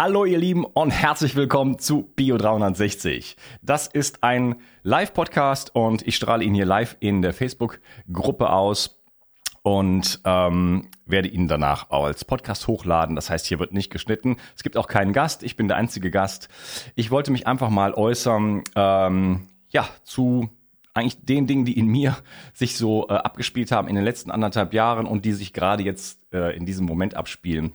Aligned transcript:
Hallo 0.00 0.24
ihr 0.24 0.38
Lieben 0.38 0.64
und 0.64 0.92
herzlich 0.92 1.34
willkommen 1.34 1.80
zu 1.80 2.04
Bio 2.14 2.36
360. 2.38 3.36
Das 3.62 3.88
ist 3.88 4.22
ein 4.22 4.60
Live-Podcast 4.84 5.74
und 5.74 6.06
ich 6.06 6.14
strahle 6.14 6.44
ihn 6.44 6.54
hier 6.54 6.66
live 6.66 6.96
in 7.00 7.20
der 7.20 7.34
Facebook-Gruppe 7.34 8.48
aus 8.48 9.02
und 9.62 10.20
ähm, 10.24 10.86
werde 11.04 11.26
ihn 11.26 11.48
danach 11.48 11.90
als 11.90 12.24
Podcast 12.24 12.68
hochladen. 12.68 13.16
Das 13.16 13.28
heißt, 13.28 13.44
hier 13.46 13.58
wird 13.58 13.72
nicht 13.72 13.90
geschnitten. 13.90 14.36
Es 14.54 14.62
gibt 14.62 14.76
auch 14.76 14.86
keinen 14.86 15.12
Gast. 15.12 15.42
Ich 15.42 15.56
bin 15.56 15.66
der 15.66 15.78
einzige 15.78 16.12
Gast. 16.12 16.48
Ich 16.94 17.10
wollte 17.10 17.32
mich 17.32 17.48
einfach 17.48 17.68
mal 17.68 17.92
äußern, 17.92 18.62
ähm, 18.76 19.48
ja, 19.70 19.88
zu 20.04 20.48
eigentlich 20.94 21.24
den 21.24 21.48
Dingen, 21.48 21.64
die 21.64 21.76
in 21.76 21.88
mir 21.88 22.16
sich 22.54 22.76
so 22.76 23.08
äh, 23.08 23.14
abgespielt 23.14 23.72
haben 23.72 23.88
in 23.88 23.96
den 23.96 24.04
letzten 24.04 24.30
anderthalb 24.30 24.74
Jahren 24.74 25.06
und 25.06 25.24
die 25.24 25.32
sich 25.32 25.52
gerade 25.52 25.82
jetzt 25.82 26.20
äh, 26.32 26.56
in 26.56 26.66
diesem 26.66 26.86
Moment 26.86 27.16
abspielen. 27.16 27.72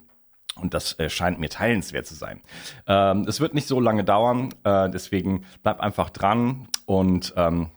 Und 0.56 0.74
das 0.74 1.00
äh, 1.00 1.10
scheint 1.10 1.40
mir 1.40 1.50
teilenswert 1.50 2.06
zu 2.06 2.16
sein. 2.16 2.42
Ähm, 2.88 3.26
es 3.28 3.40
wird 3.40 3.54
nicht 3.54 3.68
so 3.68 3.80
lange 3.80 4.04
dauern, 4.04 4.54
äh, 4.64 4.90
deswegen 4.90 5.46
bleib 5.64 5.80
einfach 5.80 6.10
dran 6.10 6.68
und 6.86 7.34
ähm, 7.38 7.72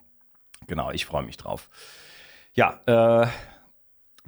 genau, 0.66 0.90
ich 0.90 1.06
freue 1.06 1.24
mich 1.24 1.38
drauf. 1.38 1.70
Ja, 2.52 2.80
äh, 2.86 3.26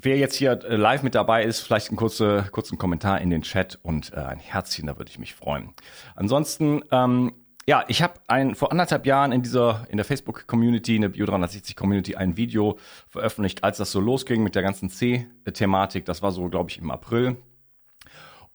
wer 0.00 0.16
jetzt 0.16 0.36
hier 0.36 0.52
äh, 0.64 0.76
live 0.76 1.02
mit 1.02 1.14
dabei 1.14 1.44
ist, 1.44 1.60
vielleicht 1.60 1.88
einen 1.88 1.96
kurze, 1.96 2.48
kurzen 2.50 2.78
Kommentar 2.78 3.20
in 3.20 3.30
den 3.30 3.42
Chat 3.42 3.78
und 3.82 4.12
äh, 4.14 4.16
ein 4.16 4.38
Herzchen, 4.38 4.86
da 4.86 4.98
würde 4.98 5.10
ich 5.10 5.18
mich 5.18 5.34
freuen. 5.34 5.74
Ansonsten, 6.14 6.82
ähm, 6.90 7.34
ja, 7.66 7.84
ich 7.88 8.00
habe 8.00 8.14
ein 8.28 8.54
vor 8.54 8.72
anderthalb 8.72 9.04
Jahren 9.04 9.30
in 9.30 9.42
dieser 9.42 9.86
in 9.90 9.98
der 9.98 10.06
Facebook 10.06 10.46
Community, 10.46 10.96
in 10.96 11.02
der 11.02 11.10
Bio 11.10 11.26
360 11.26 11.76
Community 11.76 12.16
ein 12.16 12.38
Video 12.38 12.78
veröffentlicht, 13.10 13.62
als 13.62 13.76
das 13.76 13.92
so 13.92 14.00
losging 14.00 14.42
mit 14.42 14.54
der 14.54 14.62
ganzen 14.62 14.88
C-Thematik. 14.88 16.06
Das 16.06 16.22
war 16.22 16.32
so, 16.32 16.48
glaube 16.48 16.70
ich, 16.70 16.78
im 16.78 16.90
April 16.90 17.36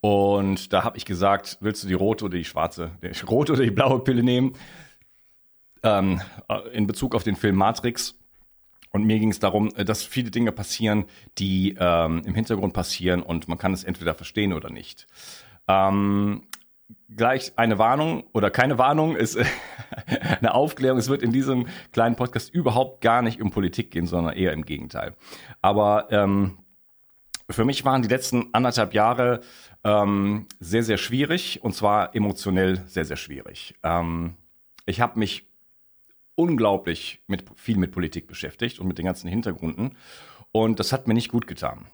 und 0.04 0.74
da 0.74 0.84
habe 0.84 0.98
ich 0.98 1.06
gesagt, 1.06 1.56
willst 1.62 1.82
du 1.82 1.88
die 1.88 1.94
rote 1.94 2.26
oder 2.26 2.36
die 2.36 2.44
schwarze, 2.44 2.90
die 3.02 3.18
rote 3.26 3.54
oder 3.54 3.62
die 3.62 3.70
blaue 3.70 4.00
Pille 4.00 4.22
nehmen? 4.22 4.52
Ähm, 5.82 6.20
äh, 6.46 6.58
in 6.74 6.86
Bezug 6.86 7.14
auf 7.14 7.22
den 7.22 7.36
Film 7.36 7.56
Matrix. 7.56 8.14
Und 8.90 9.04
mir 9.04 9.18
ging 9.18 9.30
es 9.30 9.38
darum, 9.38 9.70
äh, 9.76 9.86
dass 9.86 10.02
viele 10.02 10.30
Dinge 10.30 10.52
passieren, 10.52 11.06
die 11.38 11.74
ähm, 11.80 12.20
im 12.26 12.34
Hintergrund 12.34 12.74
passieren 12.74 13.22
und 13.22 13.48
man 13.48 13.56
kann 13.56 13.72
es 13.72 13.82
entweder 13.82 14.12
verstehen 14.12 14.52
oder 14.52 14.68
nicht. 14.68 15.06
Ähm, 15.68 16.48
gleich 17.08 17.54
eine 17.56 17.78
Warnung 17.78 18.24
oder 18.34 18.50
keine 18.50 18.76
Warnung 18.76 19.16
ist 19.16 19.38
eine 20.38 20.52
Aufklärung. 20.52 20.98
Es 20.98 21.08
wird 21.08 21.22
in 21.22 21.32
diesem 21.32 21.66
kleinen 21.92 22.16
Podcast 22.16 22.52
überhaupt 22.52 23.00
gar 23.00 23.22
nicht 23.22 23.40
um 23.40 23.50
Politik 23.50 23.90
gehen, 23.90 24.06
sondern 24.06 24.34
eher 24.34 24.52
im 24.52 24.66
Gegenteil. 24.66 25.14
Aber 25.62 26.08
ähm, 26.10 26.58
für 27.50 27.64
mich 27.64 27.84
waren 27.84 28.02
die 28.02 28.08
letzten 28.08 28.52
anderthalb 28.52 28.94
Jahre 28.94 29.40
ähm, 29.82 30.46
sehr, 30.60 30.82
sehr 30.82 30.96
schwierig 30.96 31.62
und 31.62 31.74
zwar 31.74 32.14
emotionell 32.14 32.82
sehr, 32.86 33.04
sehr 33.04 33.16
schwierig. 33.16 33.74
Ähm, 33.82 34.36
ich 34.86 35.00
habe 35.00 35.18
mich 35.18 35.46
unglaublich 36.36 37.20
mit, 37.26 37.44
viel 37.56 37.76
mit 37.76 37.92
Politik 37.92 38.26
beschäftigt 38.26 38.78
und 38.78 38.88
mit 38.88 38.98
den 38.98 39.06
ganzen 39.06 39.28
Hintergründen 39.28 39.96
und 40.52 40.80
das 40.80 40.92
hat 40.92 41.06
mir 41.06 41.14
nicht 41.14 41.30
gut 41.30 41.46
getan. 41.46 41.86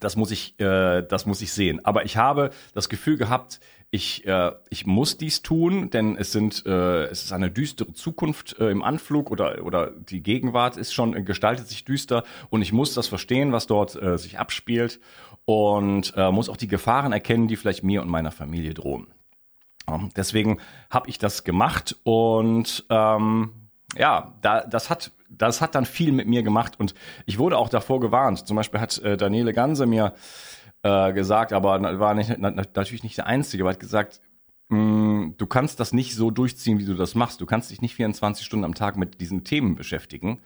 Das 0.00 0.16
muss 0.16 0.30
ich, 0.30 0.58
äh, 0.58 1.02
das 1.02 1.26
muss 1.26 1.40
ich 1.42 1.52
sehen. 1.52 1.84
Aber 1.84 2.04
ich 2.04 2.16
habe 2.16 2.50
das 2.74 2.88
Gefühl 2.88 3.16
gehabt, 3.16 3.60
ich, 3.92 4.24
äh, 4.26 4.52
ich 4.68 4.86
muss 4.86 5.16
dies 5.16 5.42
tun, 5.42 5.90
denn 5.90 6.16
es 6.16 6.30
sind, 6.32 6.64
äh, 6.64 7.04
es 7.04 7.24
ist 7.24 7.32
eine 7.32 7.50
düstere 7.50 7.92
Zukunft 7.92 8.58
äh, 8.58 8.70
im 8.70 8.82
Anflug 8.82 9.30
oder 9.30 9.64
oder 9.64 9.90
die 9.90 10.22
Gegenwart 10.22 10.76
ist 10.76 10.92
schon 10.92 11.16
äh, 11.16 11.22
gestaltet 11.22 11.66
sich 11.66 11.84
düster 11.84 12.22
und 12.50 12.62
ich 12.62 12.72
muss 12.72 12.94
das 12.94 13.08
verstehen, 13.08 13.52
was 13.52 13.66
dort 13.66 14.00
äh, 14.00 14.16
sich 14.16 14.38
abspielt 14.38 15.00
und 15.44 16.12
äh, 16.16 16.30
muss 16.30 16.48
auch 16.48 16.56
die 16.56 16.68
Gefahren 16.68 17.12
erkennen, 17.12 17.48
die 17.48 17.56
vielleicht 17.56 17.82
mir 17.82 18.00
und 18.02 18.08
meiner 18.08 18.30
Familie 18.30 18.74
drohen. 18.74 19.08
Ja, 19.88 20.08
deswegen 20.14 20.60
habe 20.88 21.10
ich 21.10 21.18
das 21.18 21.42
gemacht 21.42 21.96
und 22.04 22.84
ähm, 22.90 23.50
ja, 23.96 24.34
da, 24.40 24.64
das 24.64 24.88
hat 24.88 25.10
das 25.30 25.60
hat 25.60 25.74
dann 25.74 25.86
viel 25.86 26.12
mit 26.12 26.28
mir 26.28 26.42
gemacht 26.42 26.78
und 26.78 26.94
ich 27.26 27.38
wurde 27.38 27.56
auch 27.58 27.68
davor 27.68 28.00
gewarnt. 28.00 28.46
Zum 28.46 28.56
Beispiel 28.56 28.80
hat 28.80 28.98
äh, 28.98 29.16
Daniele 29.16 29.52
Ganse 29.52 29.86
mir 29.86 30.14
äh, 30.82 31.12
gesagt, 31.12 31.52
aber 31.52 31.80
war 31.98 32.14
nicht, 32.14 32.34
na, 32.38 32.50
natürlich 32.50 33.02
nicht 33.02 33.18
der 33.18 33.26
Einzige, 33.26 33.62
aber 33.62 33.70
hat 33.70 33.80
gesagt, 33.80 34.20
mh, 34.68 35.34
du 35.36 35.46
kannst 35.46 35.80
das 35.80 35.92
nicht 35.92 36.14
so 36.14 36.30
durchziehen, 36.30 36.78
wie 36.78 36.84
du 36.84 36.94
das 36.94 37.14
machst. 37.14 37.40
Du 37.40 37.46
kannst 37.46 37.70
dich 37.70 37.82
nicht 37.82 37.94
24 37.94 38.44
Stunden 38.44 38.64
am 38.64 38.74
Tag 38.74 38.96
mit 38.96 39.20
diesen 39.20 39.44
Themen 39.44 39.74
beschäftigen. 39.74 40.40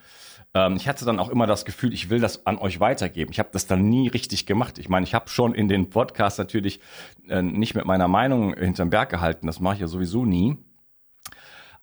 Ähm, 0.54 0.76
ich 0.76 0.88
hatte 0.88 1.04
dann 1.04 1.18
auch 1.18 1.28
immer 1.28 1.46
das 1.46 1.64
Gefühl, 1.64 1.92
ich 1.92 2.10
will 2.10 2.20
das 2.20 2.46
an 2.46 2.58
euch 2.58 2.80
weitergeben. 2.80 3.32
Ich 3.32 3.38
habe 3.38 3.50
das 3.52 3.66
dann 3.66 3.88
nie 3.88 4.08
richtig 4.08 4.46
gemacht. 4.46 4.78
Ich 4.78 4.88
meine, 4.88 5.04
ich 5.04 5.14
habe 5.14 5.28
schon 5.28 5.54
in 5.54 5.68
den 5.68 5.90
Podcasts 5.90 6.38
natürlich 6.38 6.80
äh, 7.28 7.42
nicht 7.42 7.74
mit 7.74 7.84
meiner 7.84 8.08
Meinung 8.08 8.54
hinterm 8.54 8.90
Berg 8.90 9.10
gehalten. 9.10 9.46
Das 9.46 9.60
mache 9.60 9.74
ich 9.74 9.80
ja 9.80 9.88
sowieso 9.88 10.24
nie. 10.24 10.58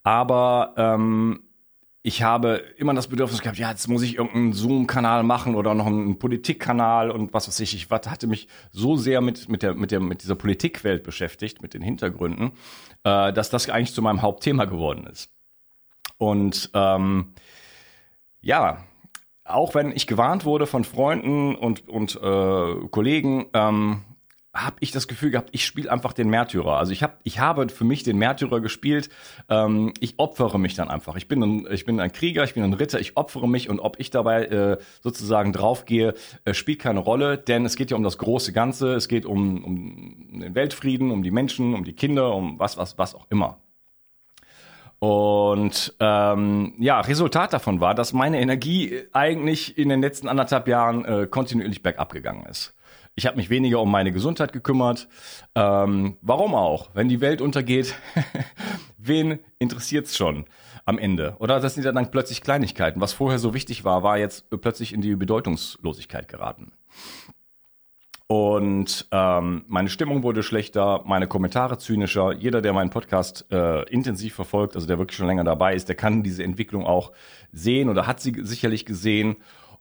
Aber 0.03 0.73
ähm, 0.77 1.43
ich 2.03 2.23
habe 2.23 2.63
immer 2.77 2.93
das 2.95 3.07
Bedürfnis 3.07 3.41
gehabt, 3.41 3.59
ja, 3.59 3.69
jetzt 3.69 3.87
muss 3.87 4.01
ich 4.01 4.15
irgendeinen 4.15 4.53
Zoom-Kanal 4.53 5.21
machen 5.23 5.53
oder 5.53 5.75
noch 5.75 5.85
einen 5.85 6.17
Politikkanal 6.17 7.11
und 7.11 7.33
was 7.33 7.47
weiß 7.47 7.59
ich. 7.59 7.75
Ich 7.75 7.89
hatte 7.91 8.25
mich 8.25 8.47
so 8.71 8.97
sehr 8.97 9.21
mit, 9.21 9.49
mit, 9.49 9.61
der, 9.61 9.75
mit, 9.75 9.91
der, 9.91 9.99
mit 9.99 10.23
dieser 10.23 10.35
Politikwelt 10.35 11.03
beschäftigt, 11.03 11.61
mit 11.61 11.75
den 11.75 11.83
Hintergründen, 11.83 12.53
äh, 13.03 13.31
dass 13.31 13.51
das 13.51 13.69
eigentlich 13.69 13.93
zu 13.93 14.01
meinem 14.01 14.23
Hauptthema 14.23 14.65
geworden 14.65 15.05
ist. 15.05 15.31
Und 16.17 16.71
ähm, 16.73 17.33
ja, 18.41 18.83
auch 19.43 19.75
wenn 19.75 19.91
ich 19.91 20.07
gewarnt 20.07 20.43
wurde 20.43 20.65
von 20.65 20.83
Freunden 20.83 21.55
und, 21.55 21.87
und 21.87 22.15
äh, 22.15 22.87
Kollegen, 22.89 23.45
ähm, 23.53 24.01
habe 24.53 24.75
ich 24.81 24.91
das 24.91 25.07
Gefühl 25.07 25.31
gehabt, 25.31 25.49
ich 25.53 25.65
spiele 25.65 25.89
einfach 25.89 26.11
den 26.11 26.29
Märtyrer. 26.29 26.77
Also 26.77 26.91
ich 26.91 27.03
habe 27.03 27.13
ich 27.23 27.39
habe 27.39 27.69
für 27.69 27.85
mich 27.85 28.03
den 28.03 28.17
Märtyrer 28.17 28.59
gespielt. 28.59 29.09
Ähm, 29.49 29.93
ich 29.99 30.15
opfere 30.17 30.59
mich 30.59 30.75
dann 30.75 30.89
einfach. 30.89 31.15
Ich 31.15 31.27
bin 31.27 31.41
ein, 31.41 31.67
ich 31.71 31.85
bin 31.85 31.99
ein 32.01 32.11
Krieger, 32.11 32.43
ich 32.43 32.53
bin 32.53 32.63
ein 32.63 32.73
Ritter, 32.73 32.99
ich 32.99 33.15
opfere 33.15 33.47
mich 33.47 33.69
und 33.69 33.79
ob 33.79 33.99
ich 33.99 34.09
dabei 34.09 34.45
äh, 34.45 34.77
sozusagen 35.01 35.53
draufgehe, 35.53 36.15
äh, 36.43 36.53
spielt 36.53 36.79
keine 36.79 36.99
Rolle, 36.99 37.37
denn 37.37 37.65
es 37.65 37.77
geht 37.77 37.91
ja 37.91 37.97
um 37.97 38.03
das 38.03 38.17
große 38.17 38.51
Ganze. 38.51 38.93
Es 38.93 39.07
geht 39.07 39.25
um, 39.25 39.63
um 39.63 40.39
den 40.41 40.53
Weltfrieden, 40.53 41.11
um 41.11 41.23
die 41.23 41.31
Menschen, 41.31 41.73
um 41.73 41.85
die 41.85 41.93
Kinder, 41.93 42.35
um 42.35 42.59
was 42.59 42.77
was 42.77 42.97
was 42.97 43.15
auch 43.15 43.27
immer. 43.29 43.61
Und 44.99 45.95
ähm, 45.99 46.73
ja, 46.77 46.99
Resultat 46.99 47.53
davon 47.53 47.79
war, 47.79 47.95
dass 47.95 48.13
meine 48.13 48.39
Energie 48.39 49.01
eigentlich 49.13 49.77
in 49.77 49.89
den 49.89 50.01
letzten 50.01 50.27
anderthalb 50.27 50.67
Jahren 50.67 51.05
äh, 51.05 51.25
kontinuierlich 51.25 51.81
bergab 51.81 52.11
gegangen 52.11 52.45
ist. 52.45 52.75
Ich 53.15 53.25
habe 53.25 53.37
mich 53.37 53.49
weniger 53.49 53.81
um 53.81 53.91
meine 53.91 54.11
Gesundheit 54.11 54.53
gekümmert. 54.53 55.07
Ähm, 55.55 56.17
warum 56.21 56.55
auch? 56.55 56.89
Wenn 56.93 57.09
die 57.09 57.21
Welt 57.21 57.41
untergeht, 57.41 57.95
wen 58.97 59.39
interessiert's 59.59 60.15
schon 60.15 60.45
am 60.85 60.97
Ende? 60.97 61.35
Oder 61.39 61.59
das 61.59 61.75
sind 61.75 61.83
ja 61.83 61.91
dann 61.91 62.11
plötzlich 62.11 62.41
Kleinigkeiten. 62.41 63.01
Was 63.01 63.13
vorher 63.13 63.39
so 63.39 63.53
wichtig 63.53 63.83
war, 63.83 64.03
war 64.03 64.17
jetzt 64.17 64.49
plötzlich 64.49 64.93
in 64.93 65.01
die 65.01 65.15
Bedeutungslosigkeit 65.15 66.27
geraten. 66.27 66.71
Und 68.27 69.09
ähm, 69.11 69.65
meine 69.67 69.89
Stimmung 69.89 70.23
wurde 70.23 70.41
schlechter, 70.41 71.01
meine 71.05 71.27
Kommentare 71.27 71.77
zynischer. 71.77 72.31
Jeder, 72.31 72.61
der 72.61 72.71
meinen 72.71 72.89
Podcast 72.89 73.45
äh, 73.51 73.83
intensiv 73.89 74.35
verfolgt, 74.35 74.75
also 74.75 74.87
der 74.87 74.97
wirklich 74.99 75.17
schon 75.17 75.27
länger 75.27 75.43
dabei 75.43 75.75
ist, 75.75 75.89
der 75.89 75.97
kann 75.97 76.23
diese 76.23 76.41
Entwicklung 76.45 76.85
auch 76.85 77.11
sehen 77.51 77.89
oder 77.89 78.07
hat 78.07 78.21
sie 78.21 78.33
sicherlich 78.41 78.85
gesehen. 78.85 79.35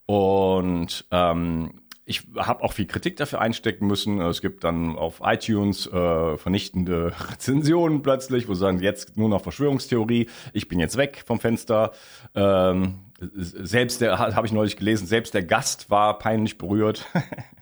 Und 0.05 1.07
ähm, 1.13 1.81
ich 2.11 2.27
habe 2.37 2.65
auch 2.65 2.73
viel 2.73 2.87
Kritik 2.87 3.17
dafür 3.17 3.41
einstecken 3.41 3.87
müssen. 3.87 4.21
Es 4.21 4.41
gibt 4.41 4.65
dann 4.65 4.97
auf 4.97 5.21
iTunes 5.23 5.87
äh, 5.87 6.37
vernichtende 6.37 7.13
Rezensionen 7.31 8.03
plötzlich, 8.03 8.49
wo 8.49 8.55
sie 8.55 8.61
sagen, 8.61 8.81
jetzt 8.81 9.17
nur 9.17 9.29
noch 9.29 9.43
Verschwörungstheorie, 9.43 10.29
ich 10.53 10.67
bin 10.67 10.81
jetzt 10.81 10.97
weg 10.97 11.23
vom 11.25 11.39
Fenster. 11.39 11.93
Ähm, 12.35 12.99
selbst 13.33 14.01
der, 14.01 14.19
habe 14.19 14.45
ich 14.45 14.53
neulich 14.53 14.77
gelesen, 14.77 15.07
selbst 15.07 15.35
der 15.35 15.45
Gast 15.45 15.89
war 15.89 16.19
peinlich 16.19 16.59
berührt. 16.59 17.07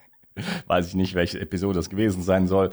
Weiß 0.66 0.88
ich 0.88 0.94
nicht, 0.94 1.14
welche 1.14 1.40
Episode 1.40 1.74
das 1.74 1.90
gewesen 1.90 2.22
sein 2.22 2.46
soll. 2.46 2.70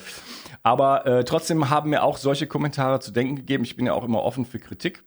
Aber 0.63 1.05
äh, 1.05 1.23
trotzdem 1.25 1.69
haben 1.69 1.89
mir 1.89 2.03
auch 2.03 2.15
solche 2.15 2.47
Kommentare 2.47 3.01
zu 3.01 3.11
denken 3.11 3.35
gegeben. 3.35 3.65
Ich 3.65 3.75
bin 3.75 3.85
ja 3.85 3.93
auch 3.93 4.05
immer 4.05 4.23
offen 4.23 4.45
für 4.45 4.59
Kritik. 4.59 5.03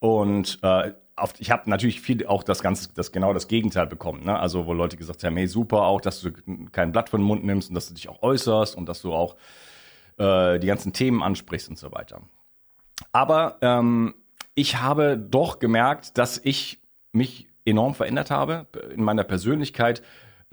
Und 0.00 0.58
äh, 0.62 0.94
auf, 1.16 1.34
ich 1.38 1.50
habe 1.50 1.68
natürlich 1.68 2.00
viel 2.00 2.26
auch 2.26 2.42
das 2.42 2.62
ganze, 2.62 2.90
das 2.94 3.10
genau 3.10 3.32
das 3.32 3.48
Gegenteil 3.48 3.86
bekommen. 3.86 4.24
Ne? 4.24 4.38
Also 4.38 4.66
wo 4.66 4.74
Leute 4.74 4.96
gesagt 4.96 5.24
haben, 5.24 5.36
hey 5.36 5.48
super, 5.48 5.82
auch 5.82 6.00
dass 6.00 6.20
du 6.20 6.30
kein 6.72 6.92
Blatt 6.92 7.08
von 7.08 7.20
den 7.20 7.26
Mund 7.26 7.44
nimmst 7.44 7.70
und 7.70 7.74
dass 7.74 7.88
du 7.88 7.94
dich 7.94 8.08
auch 8.08 8.22
äußerst 8.22 8.76
und 8.76 8.86
dass 8.86 9.02
du 9.02 9.12
auch 9.12 9.36
äh, 10.18 10.58
die 10.58 10.66
ganzen 10.66 10.92
Themen 10.92 11.22
ansprichst 11.22 11.68
und 11.70 11.78
so 11.78 11.90
weiter. 11.92 12.20
Aber 13.12 13.56
ähm, 13.62 14.14
ich 14.54 14.80
habe 14.80 15.18
doch 15.18 15.58
gemerkt, 15.58 16.18
dass 16.18 16.38
ich 16.38 16.80
mich 17.12 17.48
enorm 17.64 17.94
verändert 17.94 18.30
habe 18.30 18.66
in 18.94 19.02
meiner 19.02 19.24
Persönlichkeit. 19.24 20.02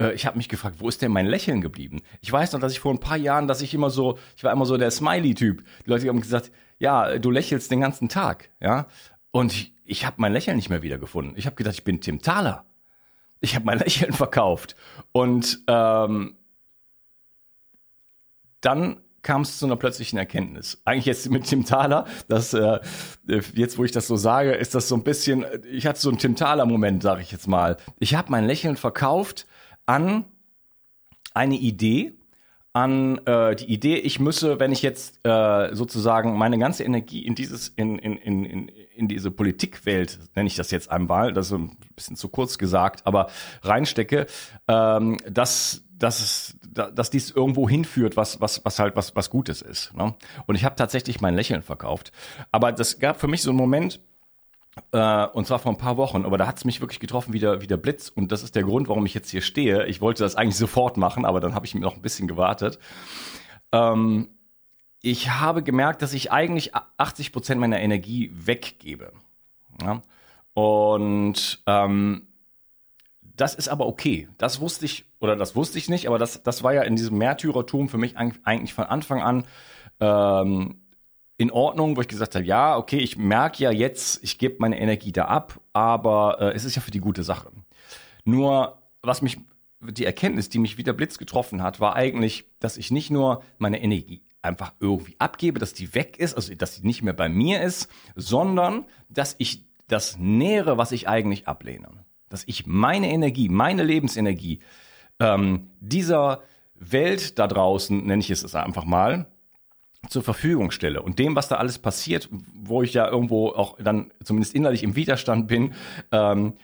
Äh, 0.00 0.12
ich 0.12 0.26
habe 0.26 0.38
mich 0.38 0.48
gefragt, 0.48 0.76
wo 0.78 0.88
ist 0.88 1.02
denn 1.02 1.12
mein 1.12 1.26
Lächeln 1.26 1.60
geblieben? 1.60 2.02
Ich 2.20 2.32
weiß 2.32 2.52
noch, 2.52 2.60
dass 2.60 2.72
ich 2.72 2.80
vor 2.80 2.92
ein 2.92 3.00
paar 3.00 3.16
Jahren, 3.18 3.48
dass 3.48 3.62
ich 3.62 3.74
immer 3.74 3.90
so, 3.90 4.18
ich 4.36 4.44
war 4.44 4.52
immer 4.52 4.66
so 4.66 4.76
der 4.76 4.90
Smiley-Typ. 4.90 5.62
Die 5.84 5.90
Leute 5.90 6.08
haben 6.08 6.20
gesagt, 6.20 6.50
ja, 6.78 7.18
du 7.18 7.30
lächelst 7.30 7.70
den 7.70 7.80
ganzen 7.80 8.08
Tag, 8.08 8.50
ja. 8.60 8.86
Und 9.34 9.52
ich, 9.52 9.72
ich 9.84 10.06
habe 10.06 10.14
mein 10.18 10.32
Lächeln 10.32 10.56
nicht 10.56 10.70
mehr 10.70 10.82
wiedergefunden. 10.82 11.36
Ich 11.36 11.46
habe 11.46 11.56
gedacht, 11.56 11.74
ich 11.74 11.82
bin 11.82 12.00
Tim 12.00 12.22
Thaler. 12.22 12.66
Ich 13.40 13.56
habe 13.56 13.64
mein 13.64 13.78
Lächeln 13.80 14.12
verkauft. 14.12 14.76
Und 15.10 15.64
ähm, 15.66 16.36
dann 18.60 19.00
kam 19.22 19.42
es 19.42 19.58
zu 19.58 19.66
einer 19.66 19.74
plötzlichen 19.74 20.20
Erkenntnis. 20.20 20.80
Eigentlich 20.84 21.06
jetzt 21.06 21.28
mit 21.30 21.46
Tim 21.46 21.64
Thaler, 21.64 22.06
das 22.28 22.54
äh, 22.54 22.78
jetzt, 23.26 23.76
wo 23.76 23.82
ich 23.82 23.90
das 23.90 24.06
so 24.06 24.14
sage, 24.14 24.52
ist 24.52 24.76
das 24.76 24.86
so 24.86 24.94
ein 24.94 25.02
bisschen, 25.02 25.44
ich 25.68 25.88
hatte 25.88 25.98
so 25.98 26.10
einen 26.10 26.18
Tim 26.18 26.36
Thaler-Moment, 26.36 27.02
sage 27.02 27.20
ich 27.22 27.32
jetzt 27.32 27.48
mal. 27.48 27.76
Ich 27.98 28.14
habe 28.14 28.30
mein 28.30 28.46
Lächeln 28.46 28.76
verkauft 28.76 29.48
an 29.84 30.26
eine 31.32 31.56
Idee, 31.56 32.14
an 32.74 33.18
äh, 33.24 33.54
die 33.54 33.72
Idee, 33.72 33.96
ich 33.96 34.18
müsse, 34.18 34.58
wenn 34.58 34.72
ich 34.72 34.82
jetzt 34.82 35.24
äh, 35.24 35.72
sozusagen 35.74 36.36
meine 36.36 36.58
ganze 36.58 36.82
Energie 36.82 37.24
in 37.24 37.36
dieses, 37.36 37.68
in, 37.68 37.98
in, 38.00 38.16
in, 38.16 38.68
in, 38.68 39.08
diese 39.08 39.30
Politikwelt, 39.30 40.18
nenne 40.34 40.48
ich 40.48 40.56
das 40.56 40.72
jetzt 40.72 40.90
einmal, 40.90 41.32
das 41.32 41.46
ist 41.46 41.52
ein 41.52 41.76
bisschen 41.94 42.16
zu 42.16 42.28
kurz 42.28 42.58
gesagt, 42.58 43.06
aber 43.06 43.28
reinstecke, 43.62 44.26
ähm, 44.66 45.18
dass, 45.30 45.84
dass, 45.96 46.56
dass 46.64 47.10
dies 47.10 47.30
irgendwo 47.30 47.68
hinführt, 47.68 48.16
was, 48.16 48.40
was, 48.40 48.64
was 48.64 48.80
halt 48.80 48.96
was, 48.96 49.14
was 49.14 49.30
Gutes 49.30 49.62
ist. 49.62 49.94
Ne? 49.94 50.12
Und 50.46 50.56
ich 50.56 50.64
habe 50.64 50.74
tatsächlich 50.74 51.20
mein 51.20 51.36
Lächeln 51.36 51.62
verkauft. 51.62 52.10
Aber 52.50 52.72
das 52.72 52.98
gab 52.98 53.20
für 53.20 53.28
mich 53.28 53.42
so 53.42 53.50
einen 53.50 53.58
Moment, 53.58 54.00
äh, 54.92 55.26
und 55.26 55.46
zwar 55.46 55.58
vor 55.58 55.72
ein 55.72 55.78
paar 55.78 55.96
Wochen, 55.96 56.24
aber 56.24 56.38
da 56.38 56.46
hat 56.46 56.58
es 56.58 56.64
mich 56.64 56.80
wirklich 56.80 57.00
getroffen 57.00 57.32
wie 57.32 57.38
der, 57.38 57.60
wie 57.60 57.66
der 57.66 57.76
Blitz. 57.76 58.08
Und 58.08 58.32
das 58.32 58.42
ist 58.42 58.54
der 58.54 58.64
Grund, 58.64 58.88
warum 58.88 59.06
ich 59.06 59.14
jetzt 59.14 59.30
hier 59.30 59.42
stehe. 59.42 59.86
Ich 59.86 60.00
wollte 60.00 60.22
das 60.22 60.36
eigentlich 60.36 60.56
sofort 60.56 60.96
machen, 60.96 61.24
aber 61.24 61.40
dann 61.40 61.54
habe 61.54 61.66
ich 61.66 61.74
mir 61.74 61.80
noch 61.80 61.96
ein 61.96 62.02
bisschen 62.02 62.28
gewartet. 62.28 62.78
Ähm, 63.72 64.28
ich 65.02 65.30
habe 65.30 65.62
gemerkt, 65.62 66.02
dass 66.02 66.14
ich 66.14 66.32
eigentlich 66.32 66.72
80 66.96 67.32
Prozent 67.32 67.60
meiner 67.60 67.80
Energie 67.80 68.30
weggebe. 68.34 69.12
Ja? 69.82 70.00
Und 70.54 71.62
ähm, 71.66 72.28
das 73.20 73.54
ist 73.54 73.68
aber 73.68 73.86
okay. 73.86 74.28
Das 74.38 74.60
wusste 74.60 74.86
ich, 74.86 75.04
oder 75.20 75.36
das 75.36 75.56
wusste 75.56 75.78
ich 75.78 75.88
nicht, 75.88 76.06
aber 76.06 76.18
das, 76.18 76.42
das 76.42 76.62
war 76.62 76.72
ja 76.72 76.82
in 76.82 76.96
diesem 76.96 77.18
Märtyrertum 77.18 77.88
für 77.88 77.98
mich 77.98 78.16
eigentlich 78.16 78.74
von 78.74 78.84
Anfang 78.84 79.22
an 79.22 79.44
ähm, 80.00 80.83
in 81.36 81.50
Ordnung, 81.50 81.96
wo 81.96 82.00
ich 82.00 82.08
gesagt 82.08 82.34
habe, 82.34 82.44
ja, 82.44 82.76
okay, 82.76 82.98
ich 82.98 83.16
merke 83.16 83.62
ja 83.62 83.70
jetzt, 83.70 84.22
ich 84.22 84.38
gebe 84.38 84.56
meine 84.58 84.80
Energie 84.80 85.12
da 85.12 85.24
ab, 85.24 85.60
aber 85.72 86.38
äh, 86.40 86.52
es 86.52 86.64
ist 86.64 86.76
ja 86.76 86.82
für 86.82 86.92
die 86.92 87.00
gute 87.00 87.24
Sache. 87.24 87.50
Nur, 88.24 88.78
was 89.02 89.20
mich, 89.20 89.38
die 89.80 90.04
Erkenntnis, 90.04 90.48
die 90.48 90.58
mich 90.58 90.78
wie 90.78 90.84
der 90.84 90.92
Blitz 90.92 91.18
getroffen 91.18 91.62
hat, 91.62 91.80
war 91.80 91.96
eigentlich, 91.96 92.44
dass 92.60 92.76
ich 92.76 92.90
nicht 92.90 93.10
nur 93.10 93.42
meine 93.58 93.82
Energie 93.82 94.22
einfach 94.42 94.72
irgendwie 94.78 95.16
abgebe, 95.18 95.58
dass 95.58 95.74
die 95.74 95.94
weg 95.94 96.18
ist, 96.18 96.34
also 96.34 96.54
dass 96.54 96.76
sie 96.76 96.86
nicht 96.86 97.02
mehr 97.02 97.14
bei 97.14 97.28
mir 97.28 97.62
ist, 97.62 97.90
sondern 98.14 98.84
dass 99.08 99.34
ich 99.38 99.64
das 99.88 100.18
nähere, 100.18 100.78
was 100.78 100.92
ich 100.92 101.08
eigentlich 101.08 101.48
ablehne. 101.48 101.88
Dass 102.28 102.44
ich 102.46 102.66
meine 102.66 103.10
Energie, 103.10 103.48
meine 103.48 103.82
Lebensenergie 103.82 104.60
ähm, 105.18 105.70
dieser 105.80 106.42
Welt 106.74 107.38
da 107.38 107.46
draußen, 107.46 108.06
nenne 108.06 108.20
ich 108.20 108.30
es 108.30 108.54
einfach 108.54 108.84
mal, 108.84 109.26
zur 110.08 110.22
Verfügung 110.22 110.70
stelle 110.70 111.02
und 111.02 111.18
dem, 111.18 111.36
was 111.36 111.48
da 111.48 111.56
alles 111.56 111.78
passiert, 111.78 112.28
wo 112.30 112.82
ich 112.82 112.94
ja 112.94 113.08
irgendwo 113.08 113.48
auch 113.48 113.76
dann 113.78 114.10
zumindest 114.22 114.54
innerlich 114.54 114.82
im 114.82 114.96
Widerstand 114.96 115.48
bin, 115.48 115.74
ähm, 116.12 116.54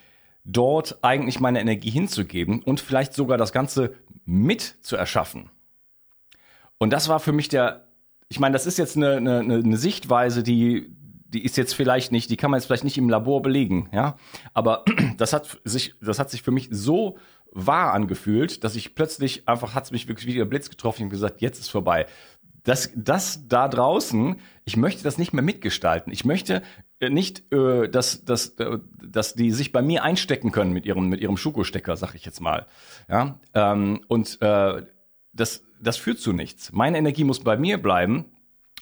dort 0.45 0.99
eigentlich 1.03 1.41
meine 1.41 1.61
Energie 1.61 1.91
hinzugeben 1.91 2.63
und 2.63 2.81
vielleicht 2.81 3.15
sogar 3.15 3.39
das 3.39 3.53
Ganze 3.53 3.95
mit 4.25 4.77
zu 4.81 4.97
erschaffen. 4.97 5.51
Und 6.79 6.93
das 6.93 7.09
war 7.09 7.21
für 7.21 7.33
mich 7.33 7.49
der, 7.49 7.87
ich 8.29 8.41
meine, 8.41 8.55
das 8.55 8.67
ist 8.67 8.79
jetzt 8.79 8.97
eine, 8.97 9.17
eine, 9.17 9.41
eine 9.41 9.77
Sichtweise, 9.77 10.43
die, 10.43 10.91
die 11.29 11.45
ist 11.45 11.57
jetzt 11.57 11.75
vielleicht 11.75 12.11
nicht, 12.11 12.31
die 12.31 12.37
kann 12.37 12.51
man 12.51 12.59
jetzt 12.59 12.67
vielleicht 12.67 12.85
nicht 12.85 12.99
im 12.99 13.09
Labor 13.09 13.43
belegen, 13.43 13.89
ja. 13.93 14.17
Aber 14.55 14.85
das 15.19 15.33
hat 15.33 15.61
sich, 15.65 15.95
das 16.01 16.19
hat 16.19 16.31
sich 16.31 16.43
für 16.43 16.51
mich 16.51 16.69
so 16.71 17.19
wahr 17.53 17.93
angefühlt, 17.93 18.65
dass 18.65 18.77
ich 18.77 18.95
plötzlich 18.95 19.49
einfach 19.49 19.75
hat 19.75 19.85
es 19.85 19.91
mich 19.91 20.09
wirklich 20.09 20.27
wie 20.27 20.35
der 20.35 20.45
Blitz 20.45 20.71
getroffen 20.71 21.05
und 21.05 21.11
gesagt, 21.11 21.41
jetzt 21.41 21.59
ist 21.59 21.69
vorbei 21.69 22.07
das, 22.65 22.91
das 22.95 23.49
da 23.49 23.69
draußen, 23.69 24.37
ich 24.65 24.77
möchte 24.77 25.03
das 25.03 25.19
nicht 25.19 25.33
mehr 25.33 25.43
mitgestalten. 25.43 26.13
Ich 26.13 26.25
möchte 26.25 26.63
äh, 27.01 27.11
nicht, 27.11 27.53
äh, 27.53 27.89
dass, 27.89 28.25
dass, 28.25 28.51
äh, 28.59 28.79
dass 29.03 29.35
die 29.35 29.51
sich 29.51 29.73
bei 29.73 29.83
mir 29.83 30.05
einstecken 30.05 30.53
können 30.53 30.73
mit 30.73 30.87
ihrem, 30.87 31.09
mit 31.09 31.21
ihrem 31.21 31.37
Schuko-Stecker, 31.37 31.97
sag 31.97 32.15
ich 32.15 32.25
jetzt 32.25 32.41
mal. 32.41 32.67
Ja, 33.09 33.39
ähm, 33.55 34.01
und 34.09 34.41
äh, 34.43 34.87
das, 35.33 35.65
das 35.81 35.97
führt 35.97 36.19
zu 36.19 36.33
nichts. 36.33 36.73
Meine 36.73 36.99
Energie 36.99 37.25
muss 37.25 37.41
bei 37.41 37.57
mir 37.57 37.81
bleiben 37.81 38.27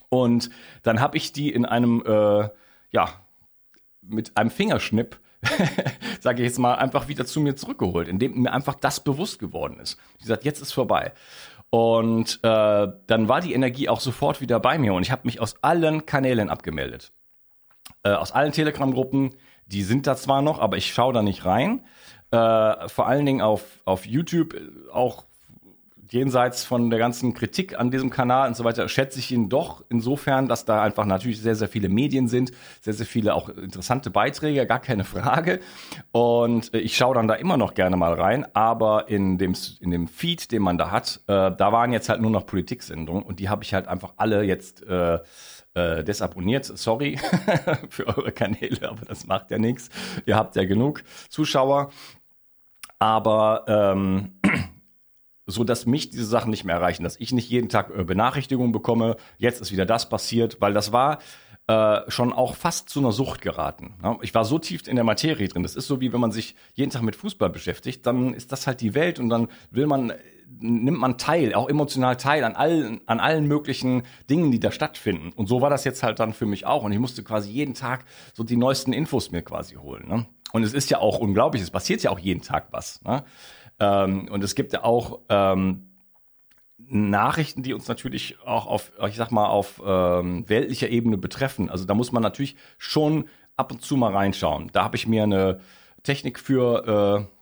und 0.09 0.51
dann 0.83 1.01
habe 1.01 1.17
ich 1.17 1.33
die 1.33 1.51
in 1.51 1.65
einem, 1.65 2.03
äh, 2.05 2.49
ja, 2.91 3.27
mit 4.01 4.37
einem 4.37 4.51
Fingerschnipp 4.51 5.21
sage 6.21 6.43
ich 6.43 6.49
jetzt 6.49 6.59
mal, 6.59 6.75
einfach 6.75 7.09
wieder 7.09 7.25
zu 7.25 7.41
mir 7.41 7.57
zurückgeholt, 7.57 8.09
indem 8.09 8.43
mir 8.43 8.53
einfach 8.53 8.75
das 8.75 9.01
bewusst 9.01 9.39
geworden 9.39 9.79
ist. 9.81 9.99
Ich 10.17 10.23
gesagt, 10.23 10.45
jetzt 10.45 10.61
ist 10.61 10.73
vorbei. 10.73 11.13
Und 11.71 12.41
äh, 12.43 12.89
dann 13.07 13.29
war 13.29 13.41
die 13.41 13.53
Energie 13.53 13.89
auch 13.89 14.01
sofort 14.01 14.41
wieder 14.41 14.59
bei 14.59 14.79
mir 14.79 14.95
und 14.95 15.03
ich 15.03 15.11
habe 15.11 15.23
mich 15.25 15.41
aus 15.41 15.63
allen 15.63 16.07
Kanälen 16.07 16.49
abgemeldet. 16.49 17.13
Äh, 18.03 18.11
aus 18.11 18.33
allen 18.33 18.53
Telegram-Gruppen, 18.53 19.35
die 19.67 19.83
sind 19.83 20.07
da 20.07 20.17
zwar 20.17 20.41
noch, 20.41 20.61
aber 20.61 20.79
ich 20.79 20.93
schaue 20.93 21.13
da 21.13 21.23
nicht 21.23 21.45
rein. 21.45 21.85
Äh, 22.31 22.89
vor 22.89 23.07
allen 23.07 23.27
Dingen 23.27 23.43
auf, 23.43 23.83
auf 23.85 24.07
YouTube 24.07 24.55
äh, 24.55 24.91
auch 24.93 25.25
jenseits 26.11 26.65
von 26.65 26.91
der 26.91 26.99
ganzen 26.99 27.35
Kritik 27.35 27.79
an 27.79 27.91
diesem 27.91 28.11
Kanal 28.11 28.49
und 28.49 28.57
so 28.57 28.65
weiter, 28.65 28.89
schätze 28.89 29.19
ich 29.19 29.31
ihn 29.33 29.49
doch 29.49 29.85
insofern, 29.89 30.49
dass 30.49 30.65
da 30.65 30.83
einfach 30.83 31.05
natürlich 31.05 31.41
sehr, 31.41 31.55
sehr 31.55 31.69
viele 31.69 31.89
Medien 31.89 32.29
sind, 32.29 32.53
sehr, 32.81 32.95
sehr 32.95 33.07
viele 33.07 33.35
auch 33.35 33.49
interessante 33.49 34.11
Beiträge, 34.11 34.67
gar 34.67 34.81
keine 34.81 35.05
Frage. 35.05 35.61
Und 36.13 36.75
äh, 36.75 36.79
ich 36.79 36.97
schaue 36.97 37.15
dann 37.15 37.29
da 37.29 37.35
immer 37.35 37.57
noch 37.57 37.75
gerne 37.75 37.97
mal 37.97 38.15
rein, 38.15 38.47
aber 38.55 39.09
in 39.09 39.39
dem, 39.39 39.55
in 39.81 39.91
dem 39.91 40.09
Feed, 40.09 40.53
den 40.53 40.63
man 40.63 40.79
da 40.79 40.91
hat, 40.91 41.21
äh, 41.27 41.51
da 41.51 41.73
waren 41.73 41.93
jetzt 41.93 42.09
halt 42.09 42.21
nur 42.21 42.31
noch 42.31 42.47
Politiksendungen 42.47 43.23
und 43.23 43.41
die 43.41 43.49
habe 43.49 43.63
ich 43.63 43.75
halt 43.75 43.89
einfach 43.89 44.15
alle 44.17 44.43
jetzt 44.43 44.83
äh, 44.87 45.19
äh, 45.75 46.03
desabonniert. 46.05 46.65
Sorry 46.65 47.19
für 47.89 48.07
eure 48.09 48.33
Kanäle, 48.33 48.89
aber 48.89 49.05
das 49.07 49.27
macht 49.27 49.51
ja 49.51 49.59
nichts. 49.59 49.91
Ihr 50.27 50.37
habt 50.37 50.57
ja 50.57 50.65
genug 50.65 51.05
Zuschauer. 51.29 51.91
Aber 53.01 53.65
ähm, 53.69 54.33
so 55.49 55.65
dass 55.65 55.87
mich 55.87 56.11
diese 56.11 56.27
Sachen 56.27 56.51
nicht 56.51 56.65
mehr 56.65 56.77
erreichen, 56.77 57.03
dass 57.03 57.17
ich 57.19 57.33
nicht 57.33 57.49
jeden 57.49 57.69
Tag 57.69 57.91
äh, 57.91 58.05
Benachrichtigungen 58.05 58.71
bekomme, 58.71 59.17
jetzt 59.39 59.61
ist 59.61 59.73
wieder 59.73 59.87
das 59.87 60.09
passiert, 60.09 60.61
weil 60.61 60.75
das 60.75 60.93
war 60.93 61.19
äh, 61.67 62.01
schon 62.09 62.33
auch 62.33 62.55
fast 62.55 62.89
zu 62.89 63.01
einer 63.01 63.13
Sucht 63.13 63.41
geraten. 63.41 63.95
Ne? 64.03 64.19
Ich 64.23 64.35
war 64.35 64.45
so 64.45 64.59
tief 64.59 64.87
in 64.87 64.97
der 64.97 65.05
Materie 65.05 65.49
drin. 65.49 65.63
Das 65.63 65.75
ist 65.75 65.87
so 65.87 66.01
wie 66.01 66.13
wenn 66.13 66.21
man 66.21 66.33
sich 66.33 66.55
jeden 66.75 66.91
Tag 66.91 67.03
mit 67.03 67.17
Fußball 67.17 67.51
beschäftigt, 67.51 68.07
dann 68.07 68.35
ist 68.35 68.53
das 68.53 68.67
halt 68.67 68.81
die 68.81 68.95
Welt 68.95 69.19
und 69.19 69.29
dann 69.29 69.49
will 69.71 69.87
man 69.87 70.13
nimmt 70.61 70.99
man 70.99 71.19
teil, 71.19 71.55
auch 71.55 71.69
emotional 71.69 72.17
teil 72.17 72.43
an 72.43 72.55
allen, 72.55 73.01
an 73.07 73.21
allen 73.21 73.47
möglichen 73.47 74.03
Dingen, 74.31 74.51
die 74.51 74.61
da 74.61 74.73
stattfinden. 74.73 75.31
Und 75.37 75.47
so 75.47 75.61
war 75.61 75.71
das 75.71 75.85
jetzt 75.85 76.03
halt 76.03 76.21
dann 76.21 76.33
für 76.33 76.47
mich 76.47 76.67
auch. 76.67 76.85
Und 76.85 76.93
ich 76.93 76.99
musste 76.99 77.23
quasi 77.23 77.51
jeden 77.51 77.75
Tag 77.75 78.05
so 78.33 78.45
die 78.45 78.57
neuesten 78.57 78.93
Infos 78.93 79.31
mir 79.31 79.43
quasi 79.43 79.75
holen. 79.75 80.09
Ne? 80.09 80.27
Und 80.53 80.63
es 80.63 80.73
ist 80.73 80.91
ja 80.91 80.99
auch 80.99 81.19
unglaublich, 81.19 81.63
es 81.63 81.71
passiert 81.71 82.03
ja 82.03 82.11
auch 82.11 82.19
jeden 82.19 82.43
Tag 82.43 82.69
was. 82.71 83.03
Ne? 83.03 83.25
Ähm, 83.81 84.29
und 84.31 84.43
es 84.45 84.55
gibt 84.55 84.73
ja 84.73 84.85
auch 84.85 85.21
ähm, 85.29 85.89
Nachrichten, 86.79 87.63
die 87.63 87.75
uns 87.75 87.89
natürlich 87.89 88.39
auch 88.45 88.67
auf, 88.67 88.93
ich 89.07 89.17
sag 89.17 89.31
mal, 89.31 89.47
auf 89.47 89.83
ähm, 89.85 90.49
weltlicher 90.49 90.89
Ebene 90.89 91.19
betreffen. 91.19 91.71
Also 91.71 91.85
da 91.85 91.95
muss 91.95 92.13
man 92.13 92.23
natürlich 92.23 92.57
schon 92.79 93.29
ab 93.57 93.73
und 93.73 93.83
zu 93.83 93.97
mal 93.97 94.13
reinschauen. 94.13 94.71
Da 94.73 94.85
habe 94.85 94.97
ich 94.97 95.07
mir 95.07 95.25
eine 95.25 95.61
Technik 96.03 96.39
für, 96.39 97.27
äh, 97.29 97.35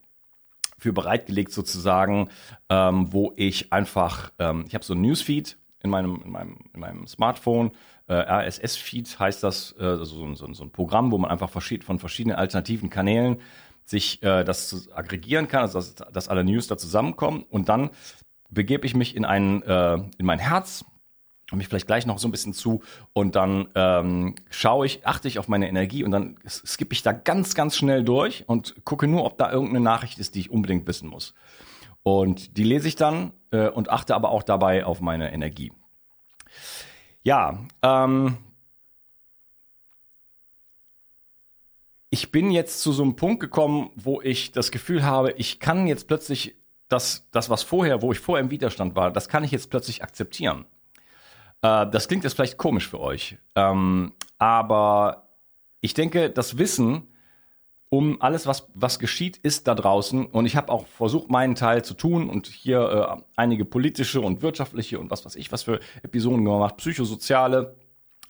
für 0.78 0.92
bereitgelegt 0.92 1.52
sozusagen, 1.52 2.30
ähm, 2.68 3.12
wo 3.12 3.32
ich 3.36 3.72
einfach, 3.72 4.32
ähm, 4.38 4.64
ich 4.66 4.74
habe 4.74 4.84
so 4.84 4.94
ein 4.94 5.02
Newsfeed 5.02 5.58
in 5.82 5.90
meinem, 5.90 6.22
in 6.24 6.30
meinem, 6.30 6.58
in 6.74 6.80
meinem 6.80 7.06
Smartphone, 7.06 7.72
äh, 8.08 8.14
RSS-Feed 8.14 9.18
heißt 9.18 9.42
das, 9.42 9.74
äh, 9.78 9.84
also 9.84 10.04
so, 10.04 10.34
so, 10.34 10.52
so 10.52 10.64
ein 10.64 10.70
Programm, 10.70 11.10
wo 11.10 11.18
man 11.18 11.30
einfach 11.30 11.50
von 11.50 11.98
verschiedenen 11.98 12.36
alternativen 12.36 12.88
Kanälen 12.88 13.40
sich 13.86 14.22
äh, 14.22 14.44
das 14.44 14.90
aggregieren 14.92 15.48
kann, 15.48 15.62
also 15.62 15.78
dass, 15.78 15.94
dass 15.94 16.28
alle 16.28 16.44
News 16.44 16.66
da 16.66 16.76
zusammenkommen 16.76 17.44
und 17.48 17.68
dann 17.68 17.90
begebe 18.50 18.86
ich 18.86 18.94
mich 18.94 19.16
in 19.16 19.24
ein 19.24 19.62
äh, 19.62 19.94
in 20.18 20.26
mein 20.26 20.38
Herz 20.38 20.84
und 21.52 21.58
mich 21.58 21.68
vielleicht 21.68 21.86
gleich 21.86 22.06
noch 22.06 22.18
so 22.18 22.26
ein 22.26 22.32
bisschen 22.32 22.52
zu 22.52 22.82
und 23.12 23.36
dann 23.36 23.68
ähm, 23.76 24.34
schaue 24.50 24.86
ich, 24.86 25.06
achte 25.06 25.28
ich 25.28 25.38
auf 25.38 25.46
meine 25.46 25.68
Energie 25.68 26.02
und 26.02 26.10
dann 26.10 26.36
skippe 26.48 26.92
ich 26.92 27.02
da 27.02 27.12
ganz, 27.12 27.54
ganz 27.54 27.76
schnell 27.76 28.02
durch 28.02 28.44
und 28.48 28.84
gucke 28.84 29.06
nur, 29.06 29.24
ob 29.24 29.38
da 29.38 29.50
irgendeine 29.50 29.80
Nachricht 29.80 30.18
ist, 30.18 30.34
die 30.34 30.40
ich 30.40 30.50
unbedingt 30.50 30.86
wissen 30.88 31.08
muss. 31.08 31.34
Und 32.02 32.56
die 32.56 32.64
lese 32.64 32.88
ich 32.88 32.96
dann 32.96 33.32
äh, 33.52 33.68
und 33.68 33.90
achte 33.90 34.16
aber 34.16 34.30
auch 34.30 34.42
dabei 34.42 34.84
auf 34.84 35.00
meine 35.00 35.32
Energie. 35.32 35.72
Ja, 37.22 37.58
ähm, 37.82 38.38
ich 42.10 42.30
bin 42.30 42.50
jetzt 42.50 42.80
zu 42.80 42.92
so 42.92 43.02
einem 43.02 43.16
Punkt 43.16 43.40
gekommen, 43.40 43.90
wo 43.96 44.20
ich 44.20 44.52
das 44.52 44.70
Gefühl 44.70 45.04
habe, 45.04 45.32
ich 45.32 45.60
kann 45.60 45.86
jetzt 45.86 46.06
plötzlich 46.08 46.56
das, 46.88 47.28
das 47.32 47.50
was 47.50 47.62
vorher, 47.62 48.02
wo 48.02 48.12
ich 48.12 48.20
vorher 48.20 48.44
im 48.44 48.50
Widerstand 48.50 48.94
war, 48.94 49.10
das 49.10 49.28
kann 49.28 49.44
ich 49.44 49.50
jetzt 49.50 49.70
plötzlich 49.70 50.02
akzeptieren. 50.02 50.66
Äh, 51.62 51.86
das 51.90 52.08
klingt 52.08 52.24
jetzt 52.24 52.34
vielleicht 52.34 52.58
komisch 52.58 52.88
für 52.88 53.00
euch, 53.00 53.38
ähm, 53.54 54.12
aber 54.38 55.28
ich 55.80 55.94
denke, 55.94 56.30
das 56.30 56.58
Wissen 56.58 57.08
um 57.88 58.20
alles, 58.20 58.46
was, 58.46 58.68
was 58.74 58.98
geschieht, 58.98 59.36
ist 59.38 59.68
da 59.68 59.74
draußen. 59.74 60.26
Und 60.26 60.46
ich 60.46 60.56
habe 60.56 60.72
auch 60.72 60.86
versucht, 60.86 61.30
meinen 61.30 61.54
Teil 61.54 61.84
zu 61.84 61.94
tun 61.94 62.28
und 62.28 62.48
hier 62.48 63.18
äh, 63.18 63.22
einige 63.36 63.64
politische 63.64 64.20
und 64.20 64.42
wirtschaftliche 64.42 64.98
und 64.98 65.10
was 65.10 65.24
weiß 65.24 65.36
ich, 65.36 65.52
was 65.52 65.62
für 65.62 65.80
Episoden 66.02 66.44
gemacht, 66.44 66.76
psychosoziale 66.78 67.76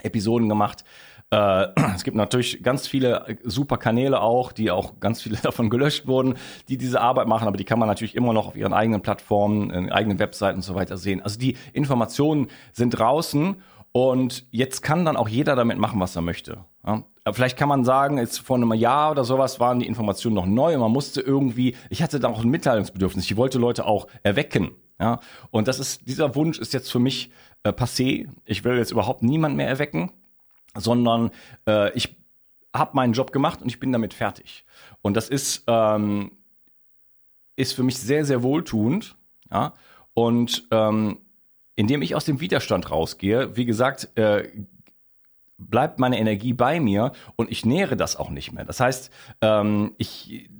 Episoden 0.02 0.48
gemacht. 0.48 0.84
Äh, 1.30 1.66
es 1.94 2.04
gibt 2.04 2.16
natürlich 2.16 2.62
ganz 2.62 2.86
viele 2.86 3.38
super 3.44 3.76
Kanäle 3.76 4.20
auch, 4.20 4.52
die 4.52 4.70
auch 4.70 5.00
ganz 5.00 5.22
viele 5.22 5.36
davon 5.42 5.70
gelöscht 5.70 6.06
wurden, 6.06 6.34
die 6.68 6.78
diese 6.78 7.00
Arbeit 7.00 7.26
machen, 7.26 7.48
aber 7.48 7.56
die 7.56 7.64
kann 7.64 7.78
man 7.78 7.88
natürlich 7.88 8.14
immer 8.14 8.32
noch 8.32 8.48
auf 8.48 8.56
ihren 8.56 8.72
eigenen 8.72 9.02
Plattformen, 9.02 9.70
in 9.70 9.92
eigenen 9.92 10.18
Webseiten 10.18 10.58
und 10.58 10.62
so 10.62 10.74
weiter 10.74 10.96
sehen. 10.96 11.22
Also 11.22 11.38
die 11.38 11.56
Informationen 11.72 12.48
sind 12.72 12.90
draußen 12.90 13.56
und 13.92 14.44
jetzt 14.50 14.82
kann 14.82 15.04
dann 15.04 15.16
auch 15.16 15.28
jeder 15.28 15.56
damit 15.56 15.78
machen, 15.78 16.00
was 16.00 16.16
er 16.16 16.22
möchte. 16.22 16.58
Vielleicht 17.32 17.56
kann 17.56 17.68
man 17.68 17.84
sagen, 17.84 18.18
jetzt 18.18 18.38
vor 18.38 18.56
einem 18.56 18.72
Jahr 18.74 19.10
oder 19.10 19.24
sowas 19.24 19.58
waren 19.58 19.80
die 19.80 19.86
Informationen 19.86 20.36
noch 20.36 20.46
neu 20.46 20.74
und 20.74 20.80
man 20.80 20.92
musste 20.92 21.20
irgendwie, 21.20 21.74
ich 21.90 22.02
hatte 22.02 22.20
da 22.20 22.28
auch 22.28 22.44
ein 22.44 22.50
Mitteilungsbedürfnis, 22.50 23.24
ich 23.24 23.36
wollte 23.36 23.58
Leute 23.58 23.84
auch 23.84 24.06
erwecken. 24.22 24.70
Ja? 25.00 25.18
Und 25.50 25.66
das 25.66 25.80
ist, 25.80 26.06
dieser 26.06 26.36
Wunsch 26.36 26.58
ist 26.58 26.72
jetzt 26.72 26.92
für 26.92 27.00
mich 27.00 27.32
äh, 27.64 27.70
passé. 27.70 28.28
Ich 28.44 28.62
will 28.62 28.76
jetzt 28.76 28.92
überhaupt 28.92 29.22
niemand 29.22 29.56
mehr 29.56 29.66
erwecken, 29.66 30.12
sondern 30.78 31.30
äh, 31.66 31.92
ich 31.92 32.16
habe 32.74 32.94
meinen 32.94 33.12
Job 33.12 33.32
gemacht 33.32 33.62
und 33.62 33.68
ich 33.68 33.80
bin 33.80 33.92
damit 33.92 34.14
fertig. 34.14 34.64
Und 35.02 35.16
das 35.16 35.28
ist, 35.28 35.64
ähm, 35.66 36.32
ist 37.56 37.72
für 37.72 37.82
mich 37.82 37.98
sehr, 37.98 38.24
sehr 38.24 38.42
wohltuend. 38.42 39.16
Ja? 39.50 39.72
Und 40.14 40.66
ähm, 40.70 41.18
indem 41.74 42.02
ich 42.02 42.14
aus 42.14 42.24
dem 42.24 42.40
Widerstand 42.40 42.90
rausgehe, 42.90 43.56
wie 43.56 43.64
gesagt, 43.64 44.16
äh, 44.16 44.48
bleibt 45.58 45.98
meine 45.98 46.18
Energie 46.18 46.52
bei 46.52 46.80
mir 46.80 47.12
und 47.36 47.50
ich 47.50 47.64
nähere 47.64 47.96
das 47.96 48.16
auch 48.16 48.30
nicht 48.30 48.52
mehr. 48.52 48.64
Das 48.64 48.80
heißt, 48.80 49.10
ähm, 49.40 49.94
ich 49.96 50.50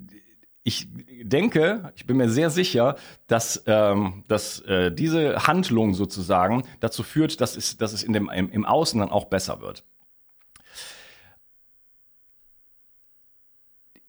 ich 0.67 0.89
denke, 1.23 1.93
ich 1.95 2.05
bin 2.05 2.17
mir 2.17 2.29
sehr 2.29 2.49
sicher, 2.49 2.97
dass, 3.27 3.63
ähm, 3.67 4.25
dass 4.27 4.59
äh, 4.63 4.91
diese 4.91 5.47
Handlung 5.47 5.93
sozusagen 5.93 6.63
dazu 6.81 7.03
führt, 7.03 7.39
dass 7.39 7.55
es, 7.55 7.77
dass 7.77 7.93
es 7.93 8.03
in 8.03 8.11
dem, 8.11 8.29
im, 8.29 8.49
im 8.49 8.65
Außen 8.65 8.99
dann 8.99 9.09
auch 9.09 9.25
besser 9.25 9.61
wird. 9.61 9.85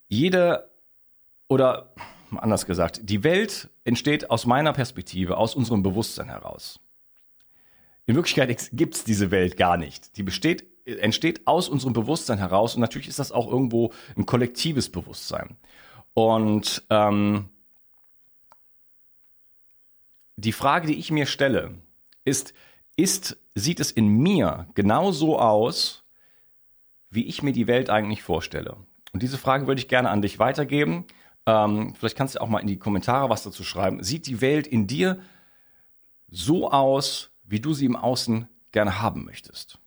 Jede 0.09 0.71
oder 1.49 1.95
anders 2.37 2.67
gesagt, 2.67 3.01
die 3.05 3.25
Welt 3.25 3.71
entsteht 3.85 4.31
aus 4.31 4.47
meiner 4.47 4.73
Perspektive, 4.73 5.37
aus 5.37 5.55
unserem 5.55 5.83
Bewusstsein 5.83 6.29
heraus. 6.29 6.81
In 8.07 8.15
Wirklichkeit 8.15 8.71
gibt 8.73 8.95
es 8.95 9.05
diese 9.05 9.31
Welt 9.31 9.57
gar 9.57 9.77
nicht. 9.77 10.17
Die 10.17 10.23
besteht, 10.23 10.65
entsteht 10.87 11.47
aus 11.47 11.69
unserem 11.69 11.93
Bewusstsein 11.93 12.39
heraus 12.39 12.75
und 12.75 12.81
natürlich 12.81 13.09
ist 13.09 13.19
das 13.19 13.33
auch 13.33 13.51
irgendwo 13.51 13.93
ein 14.17 14.27
kollektives 14.27 14.91
Bewusstsein. 14.91 15.57
Und 16.15 16.85
ähm, 16.91 17.51
die 20.37 20.53
Frage, 20.53 20.87
die 20.87 20.99
ich 20.99 21.11
mir 21.11 21.27
stelle, 21.27 21.75
ist, 22.25 22.55
ist, 22.97 23.37
sieht 23.55 23.81
es 23.81 23.91
in 23.91 24.09
mir 24.09 24.69
genauso 24.75 25.39
aus, 25.39 26.05
wie 27.11 27.27
ich 27.27 27.43
mir 27.43 27.53
die 27.53 27.67
Welt 27.67 27.91
eigentlich 27.91 28.23
vorstelle? 28.23 28.77
Und 29.13 29.23
diese 29.23 29.39
Frage 29.39 29.67
würde 29.67 29.81
ich 29.81 29.89
gerne 29.89 30.11
an 30.11 30.23
dich 30.23 30.39
weitergeben. 30.39 31.05
Ähm, 31.47 31.95
vielleicht 31.99 32.17
kannst 32.17 32.35
du 32.35 32.41
auch 32.41 32.49
mal 32.49 32.61
in 32.61 32.67
die 32.67 32.79
Kommentare 32.79 33.31
was 33.31 33.43
dazu 33.43 33.65
schreiben. 33.65 34.03
Sieht 34.03 34.27
die 34.27 34.41
Welt 34.41 34.67
in 34.67 34.87
dir 34.87 35.19
so 36.31 36.71
aus, 36.71 37.31
wie 37.45 37.61
du 37.61 37.73
sie 37.73 37.87
im 37.87 37.97
Außen 37.97 38.49
gerne 38.73 39.01
haben 39.01 39.25
möchtest. 39.25 39.79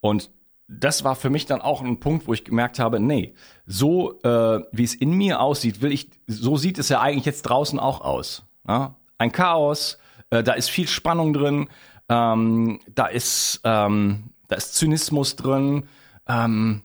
Und 0.00 0.30
das 0.68 1.04
war 1.04 1.14
für 1.14 1.30
mich 1.30 1.46
dann 1.46 1.60
auch 1.60 1.80
ein 1.80 2.00
Punkt, 2.00 2.26
wo 2.26 2.32
ich 2.32 2.44
gemerkt 2.44 2.78
habe, 2.78 3.00
nee, 3.00 3.34
so 3.66 4.20
äh, 4.22 4.60
wie 4.72 4.84
es 4.84 4.94
in 4.94 5.12
mir 5.12 5.40
aussieht, 5.40 5.80
will 5.80 5.92
ich, 5.92 6.10
so 6.26 6.56
sieht 6.56 6.78
es 6.78 6.88
ja 6.88 7.00
eigentlich 7.00 7.24
jetzt 7.24 7.42
draußen 7.42 7.78
auch 7.78 8.00
aus. 8.00 8.44
Ja? 8.66 8.96
Ein 9.18 9.32
Chaos, 9.32 9.98
äh, 10.30 10.42
da 10.42 10.54
ist 10.54 10.68
viel 10.68 10.88
Spannung 10.88 11.32
drin, 11.32 11.68
ähm, 12.08 12.80
da 12.94 13.06
ist, 13.06 13.60
ähm, 13.64 14.30
da 14.48 14.56
ist 14.56 14.74
Zynismus 14.74 15.36
drin, 15.36 15.88
ähm, 16.28 16.82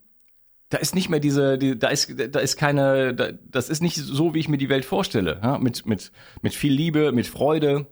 da 0.72 0.78
ist 0.78 0.96
nicht 0.96 1.10
mehr 1.10 1.20
diese, 1.20 1.58
die, 1.58 1.78
da 1.78 1.90
ist, 1.90 2.14
da 2.34 2.40
ist 2.40 2.56
keine, 2.56 3.14
da, 3.14 3.30
das 3.50 3.70
ist 3.70 3.82
nicht 3.82 3.98
so, 3.98 4.34
wie 4.34 4.40
ich 4.40 4.50
mir 4.50 4.58
die 4.58 4.70
Welt 4.70 4.86
vorstelle, 4.86 5.40
ja? 5.44 5.58
mit 5.58 5.86
mit 5.86 6.12
mit 6.42 6.56
viel 6.56 6.74
Liebe, 6.74 7.12
mit 7.12 7.28
Freude. 7.28 7.88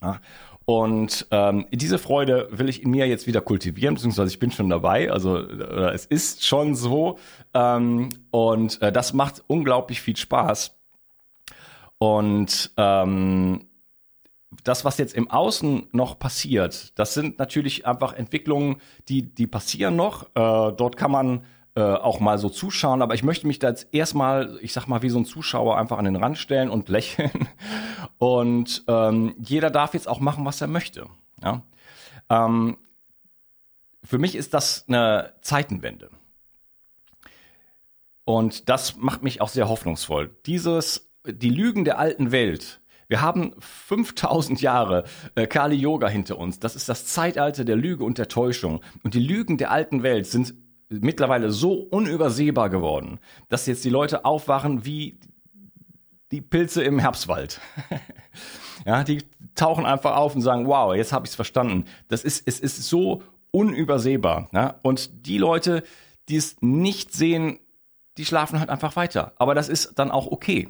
Ja? 0.00 0.20
Und 0.64 1.26
ähm, 1.32 1.66
diese 1.72 1.98
Freude 1.98 2.48
will 2.52 2.68
ich 2.68 2.84
in 2.84 2.90
mir 2.90 3.08
jetzt 3.08 3.26
wieder 3.26 3.40
kultivieren, 3.40 3.94
beziehungsweise 3.94 4.30
ich 4.30 4.38
bin 4.38 4.52
schon 4.52 4.70
dabei. 4.70 5.10
Also 5.10 5.38
äh, 5.38 5.92
es 5.92 6.06
ist 6.06 6.46
schon 6.46 6.76
so. 6.76 7.18
Ähm, 7.52 8.10
und 8.30 8.80
äh, 8.80 8.92
das 8.92 9.12
macht 9.12 9.42
unglaublich 9.48 10.00
viel 10.00 10.16
Spaß. 10.16 10.78
Und 11.98 12.70
ähm, 12.76 13.66
das, 14.62 14.84
was 14.84 14.98
jetzt 14.98 15.14
im 15.14 15.28
Außen 15.28 15.88
noch 15.90 16.20
passiert, 16.20 16.96
das 16.96 17.14
sind 17.14 17.40
natürlich 17.40 17.84
einfach 17.84 18.12
Entwicklungen, 18.12 18.76
die, 19.08 19.34
die 19.34 19.48
passieren 19.48 19.96
noch. 19.96 20.24
Äh, 20.36 20.72
dort 20.76 20.96
kann 20.96 21.10
man 21.10 21.44
äh, 21.74 21.80
auch 21.80 22.20
mal 22.20 22.38
so 22.38 22.50
zuschauen, 22.50 23.00
aber 23.00 23.14
ich 23.14 23.22
möchte 23.22 23.46
mich 23.46 23.58
da 23.58 23.68
jetzt 23.68 23.88
erstmal, 23.92 24.58
ich 24.60 24.72
sag 24.72 24.88
mal, 24.88 25.02
wie 25.02 25.08
so 25.08 25.18
ein 25.18 25.24
Zuschauer 25.24 25.78
einfach 25.78 25.98
an 25.98 26.04
den 26.04 26.16
Rand 26.16 26.38
stellen 26.38 26.70
und 26.70 26.88
lächeln. 26.90 27.48
Und 28.18 28.84
ähm, 28.88 29.34
jeder 29.38 29.70
darf 29.70 29.94
jetzt 29.94 30.08
auch 30.08 30.20
machen, 30.20 30.44
was 30.44 30.60
er 30.60 30.66
möchte. 30.66 31.06
Ja? 31.42 31.62
Ähm, 32.28 32.76
für 34.04 34.18
mich 34.18 34.34
ist 34.34 34.52
das 34.52 34.84
eine 34.88 35.32
Zeitenwende. 35.40 36.10
Und 38.24 38.68
das 38.68 38.96
macht 38.96 39.22
mich 39.22 39.40
auch 39.40 39.48
sehr 39.48 39.68
hoffnungsvoll. 39.68 40.36
Dieses, 40.46 41.10
die 41.26 41.50
Lügen 41.50 41.84
der 41.84 41.98
alten 41.98 42.32
Welt, 42.32 42.80
wir 43.08 43.20
haben 43.20 43.54
5000 43.58 44.62
Jahre 44.62 45.04
äh, 45.34 45.46
Kali 45.46 45.76
Yoga 45.76 46.08
hinter 46.08 46.38
uns. 46.38 46.60
Das 46.60 46.76
ist 46.76 46.88
das 46.88 47.06
Zeitalter 47.06 47.64
der 47.64 47.76
Lüge 47.76 48.04
und 48.04 48.18
der 48.18 48.28
Täuschung. 48.28 48.80
Und 49.02 49.14
die 49.14 49.20
Lügen 49.20 49.58
der 49.58 49.70
alten 49.70 50.02
Welt 50.02 50.26
sind 50.26 50.54
mittlerweile 51.00 51.50
so 51.50 51.74
unübersehbar 51.74 52.70
geworden, 52.70 53.18
dass 53.48 53.66
jetzt 53.66 53.84
die 53.84 53.90
Leute 53.90 54.24
aufwachen 54.24 54.84
wie 54.84 55.18
die 56.30 56.40
Pilze 56.40 56.82
im 56.82 56.98
Herbstwald. 56.98 57.60
ja, 58.86 59.04
die 59.04 59.22
tauchen 59.54 59.84
einfach 59.84 60.16
auf 60.16 60.34
und 60.34 60.40
sagen, 60.42 60.66
wow, 60.66 60.94
jetzt 60.94 61.12
habe 61.12 61.26
ich 61.26 61.30
es 61.30 61.36
verstanden. 61.36 61.84
Das 62.08 62.24
ist, 62.24 62.46
es 62.46 62.58
ist 62.60 62.88
so 62.88 63.22
unübersehbar. 63.50 64.48
Ja? 64.52 64.76
Und 64.82 65.26
die 65.26 65.38
Leute, 65.38 65.82
die 66.28 66.36
es 66.36 66.56
nicht 66.60 67.12
sehen, 67.12 67.58
die 68.18 68.24
schlafen 68.24 68.58
halt 68.58 68.70
einfach 68.70 68.96
weiter. 68.96 69.32
Aber 69.36 69.54
das 69.54 69.68
ist 69.68 69.98
dann 69.98 70.10
auch 70.10 70.26
okay. 70.26 70.68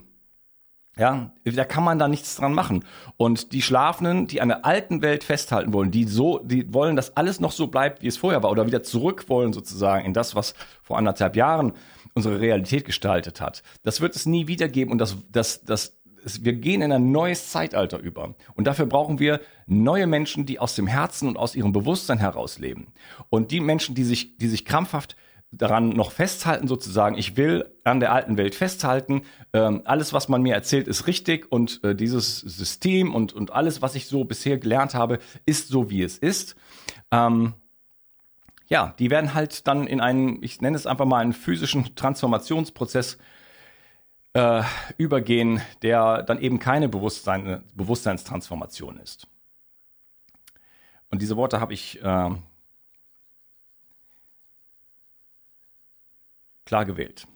Ja, 0.99 1.33
da 1.45 1.65
kann 1.65 1.85
man 1.85 1.99
da 1.99 2.07
nichts 2.07 2.37
dran 2.37 2.53
machen. 2.53 2.85
Und 3.17 3.53
die 3.53 3.63
Schlafenden, 3.63 4.27
die 4.27 4.43
an 4.43 4.49
der 4.49 4.67
alten 4.67 5.01
Welt 5.01 5.25
festhalten 5.25 5.73
wollen, 5.73 5.91
die 5.91 6.05
so, 6.05 6.39
die 6.41 6.73
wollen, 6.73 6.97
dass 6.97 7.17
alles 7.17 7.41
noch 7.41 7.53
so 7.53 7.69
bleibt, 7.69 8.03
wie 8.03 8.09
es 8.09 8.19
vorher 8.19 8.43
war, 8.43 8.51
oder 8.51 8.67
wieder 8.67 8.83
zurück 8.83 9.25
wollen 9.29 9.55
sozusagen 9.55 10.05
in 10.05 10.13
das, 10.13 10.35
was 10.35 10.55
vor 10.83 10.99
anderthalb 10.99 11.35
Jahren 11.35 11.73
unsere 12.15 12.41
Realität 12.41 12.85
gestaltet 12.85 13.41
hat. 13.41 13.63
Das 13.85 14.03
wird 14.03 14.17
es 14.17 14.27
nie 14.27 14.49
wieder 14.49 14.69
geben 14.69 14.93
und 14.93 14.99
das, 14.99 15.17
das, 15.31 15.65
das, 15.65 15.97
wir 16.25 16.53
gehen 16.53 16.83
in 16.83 16.93
ein 16.93 17.11
neues 17.11 17.51
Zeitalter 17.51 17.99
über. 17.99 18.35
Und 18.55 18.67
dafür 18.67 18.85
brauchen 18.85 19.19
wir 19.19 19.41
neue 19.67 20.07
Menschen, 20.07 20.45
die 20.45 20.59
aus 20.59 20.75
dem 20.75 20.87
Herzen 20.87 21.27
und 21.27 21.39
aus 21.39 21.57
ihrem 21.57 21.73
Bewusstsein 21.73 22.19
heraus 22.19 22.59
leben. 22.59 22.93
Und 23.31 23.51
die 23.51 23.61
Menschen, 23.61 23.95
die 23.95 24.05
sich, 24.05 24.37
die 24.37 24.49
sich 24.49 24.67
krampfhaft 24.67 25.17
daran 25.53 25.91
noch 25.91 26.11
festhalten, 26.13 26.67
sozusagen, 26.67 27.17
ich 27.17 27.37
will 27.37 27.71
an 27.85 28.01
der 28.01 28.13
alten 28.13 28.39
Welt 28.39 28.55
festhalten, 28.55 29.23
ähm, 29.53 29.83
alles, 29.85 30.13
was 30.13 30.29
man 30.29 30.43
mir 30.43 30.55
erzählt, 30.55 30.89
ist 30.89 31.07
richtig 31.07 31.53
und 31.53 31.85
äh, 31.85 31.95
dieses 31.95 32.41
System 32.41 33.15
und, 33.15 33.35
und 33.35 33.53
alles, 33.53 33.83
was 33.83 33.95
ich 33.95 34.09
so 34.09 34.25
bisher 34.25 34.59
gelernt 34.59 34.95
habe, 34.95 35.19
ist 35.45 35.69
so, 35.69 35.91
wie 35.91 36.03
es 36.03 36.17
ist. 36.17 36.57
Ähm, 37.11 37.53
ja, 38.69 38.95
die 38.99 39.11
werden 39.11 39.35
halt 39.35 39.67
dann 39.69 39.87
in 39.87 40.01
einen, 40.01 40.43
ich 40.43 40.63
nenne 40.63 40.77
es 40.77 40.87
einfach 40.87 41.05
mal 41.05 41.19
einen 41.19 41.35
physischen 41.35 41.95
Transformationsprozess 41.95 43.19
äh, 44.33 44.63
übergehen, 44.97 45.61
der 45.83 46.23
dann 46.23 46.41
eben 46.41 46.59
keine 46.59 46.89
Bewusstsein, 46.89 47.63
Bewusstseinstransformation 47.75 48.99
ist. 48.99 49.29
Und 51.11 51.21
diese 51.21 51.37
Worte 51.37 51.61
habe 51.61 51.75
ich 51.75 52.03
äh, 52.03 52.31
klar 56.73 56.87
gewählt. 56.87 57.27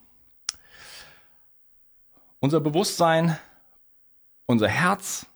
Unser 2.41 2.59
Bewusstsein, 2.59 3.37
unser 4.47 4.67
Herz, 4.67 5.27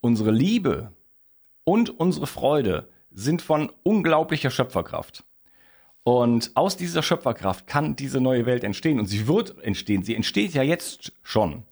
unsere 0.00 0.30
Liebe 0.30 0.94
und 1.64 1.90
unsere 1.90 2.26
Freude 2.26 2.88
sind 3.10 3.42
von 3.42 3.70
unglaublicher 3.82 4.48
Schöpferkraft. 4.48 5.24
Und 6.04 6.52
aus 6.54 6.78
dieser 6.78 7.02
Schöpferkraft 7.02 7.66
kann 7.66 7.96
diese 7.96 8.18
neue 8.18 8.46
Welt 8.46 8.64
entstehen 8.64 8.98
und 8.98 9.08
sie 9.08 9.28
wird 9.28 9.62
entstehen. 9.62 10.02
Sie 10.02 10.16
entsteht 10.16 10.54
ja 10.54 10.62
jetzt 10.62 11.12
schon. 11.22 11.64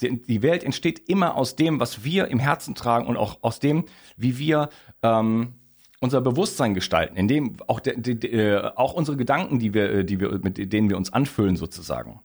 Die 0.00 0.42
Welt 0.42 0.64
entsteht 0.64 1.08
immer 1.08 1.36
aus 1.36 1.54
dem, 1.54 1.78
was 1.78 2.02
wir 2.02 2.26
im 2.26 2.40
Herzen 2.40 2.74
tragen 2.74 3.06
und 3.06 3.16
auch 3.16 3.38
aus 3.42 3.60
dem, 3.60 3.84
wie 4.16 4.38
wir 4.38 4.70
ähm, 5.04 5.54
unser 6.00 6.20
Bewusstsein 6.20 6.74
gestalten, 6.74 7.16
indem 7.16 7.56
auch, 7.66 7.80
de, 7.80 8.00
de, 8.00 8.14
de, 8.14 8.30
äh, 8.30 8.72
auch 8.74 8.94
unsere 8.94 9.16
Gedanken, 9.16 9.58
die 9.58 9.74
wir, 9.74 9.90
äh, 9.90 10.04
die 10.04 10.18
wir, 10.18 10.40
mit 10.42 10.72
denen 10.72 10.88
wir 10.88 10.96
uns 10.96 11.12
anfüllen 11.12 11.56
sozusagen. 11.56 12.20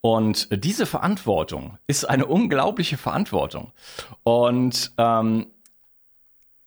Und 0.00 0.48
diese 0.64 0.84
Verantwortung 0.84 1.78
ist 1.86 2.04
eine 2.04 2.26
unglaubliche 2.26 2.98
Verantwortung. 2.98 3.72
Und 4.22 4.92
ähm, 4.98 5.46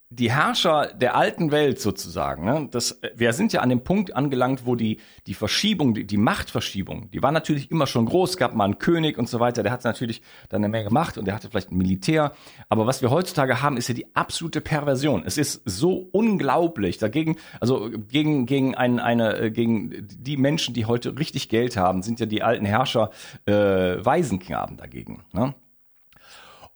die 0.10 0.32
Herrscher 0.32 0.88
der 0.94 1.16
alten 1.16 1.52
Welt 1.52 1.82
sozusagen, 1.82 2.46
ne, 2.46 2.70
das, 2.72 3.02
wir 3.14 3.34
sind 3.34 3.52
ja 3.52 3.60
an 3.60 3.68
dem 3.68 3.84
Punkt 3.84 4.16
angelangt, 4.16 4.66
wo 4.66 4.76
die, 4.76 5.02
die 5.26 5.34
Verschiebung, 5.34 5.94
die, 5.94 6.08
die 6.08 6.16
Machtverschiebung, 6.16 7.12
die 7.12 7.22
war 7.22 7.34
natürlich 7.34 7.72
immer 7.72 7.88
schon 7.88 8.06
groß, 8.06 8.38
gab 8.38 8.56
mal 8.56 8.64
einen 8.64 8.80
König 8.80 9.18
und 9.18 9.28
so 9.28 9.42
weiter, 9.42 9.64
der 9.64 9.72
hat 9.74 9.84
natürlich 9.84 10.22
dann 10.48 10.64
eine 10.64 10.70
Menge 10.70 10.92
Macht 10.92 11.18
und 11.18 11.26
der 11.26 11.36
hatte 11.36 11.50
vielleicht 11.50 11.72
ein 11.72 11.78
Militär. 11.78 12.32
Aber 12.70 12.88
was 12.88 13.02
wir 13.02 13.12
heutzutage 13.12 13.62
haben, 13.62 13.76
ist 13.76 13.90
ja 13.90 13.96
die 13.96 14.16
absolute 14.16 14.62
Perversion. 14.62 15.24
Es 15.26 15.38
ist 15.38 15.62
so 15.66 16.08
unglaublich 16.14 17.00
dagegen, 17.00 17.36
also 17.60 17.90
gegen, 18.08 18.46
gegen 18.46 18.76
ein, 18.76 19.00
eine, 19.00 19.52
gegen 19.52 20.08
die 20.08 20.38
Menschen, 20.38 20.74
die 20.74 20.86
heute 20.86 21.20
richtig 21.20 21.50
Geld 21.50 21.76
haben, 21.76 22.02
sind 22.02 22.22
ja 22.22 22.26
die 22.26 22.44
alten 22.44 22.66
Herrscher 22.66 23.12
äh, 23.46 23.54
Waisenknaben 23.54 24.78
dagegen. 24.78 25.26
Ne? 25.34 25.54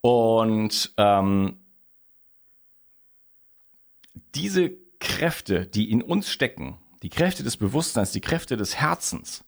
Und 0.02 0.94
ähm, 0.98 1.61
diese 4.36 4.72
Kräfte, 5.00 5.66
die 5.66 5.92
in 5.92 6.02
uns 6.02 6.30
stecken, 6.30 6.78
die 7.04 7.10
Kräfte 7.10 7.44
des 7.44 7.58
Bewusstseins, 7.58 8.12
die 8.12 8.22
Kräfte 8.22 8.58
des 8.58 8.76
Herzens, 8.76 9.44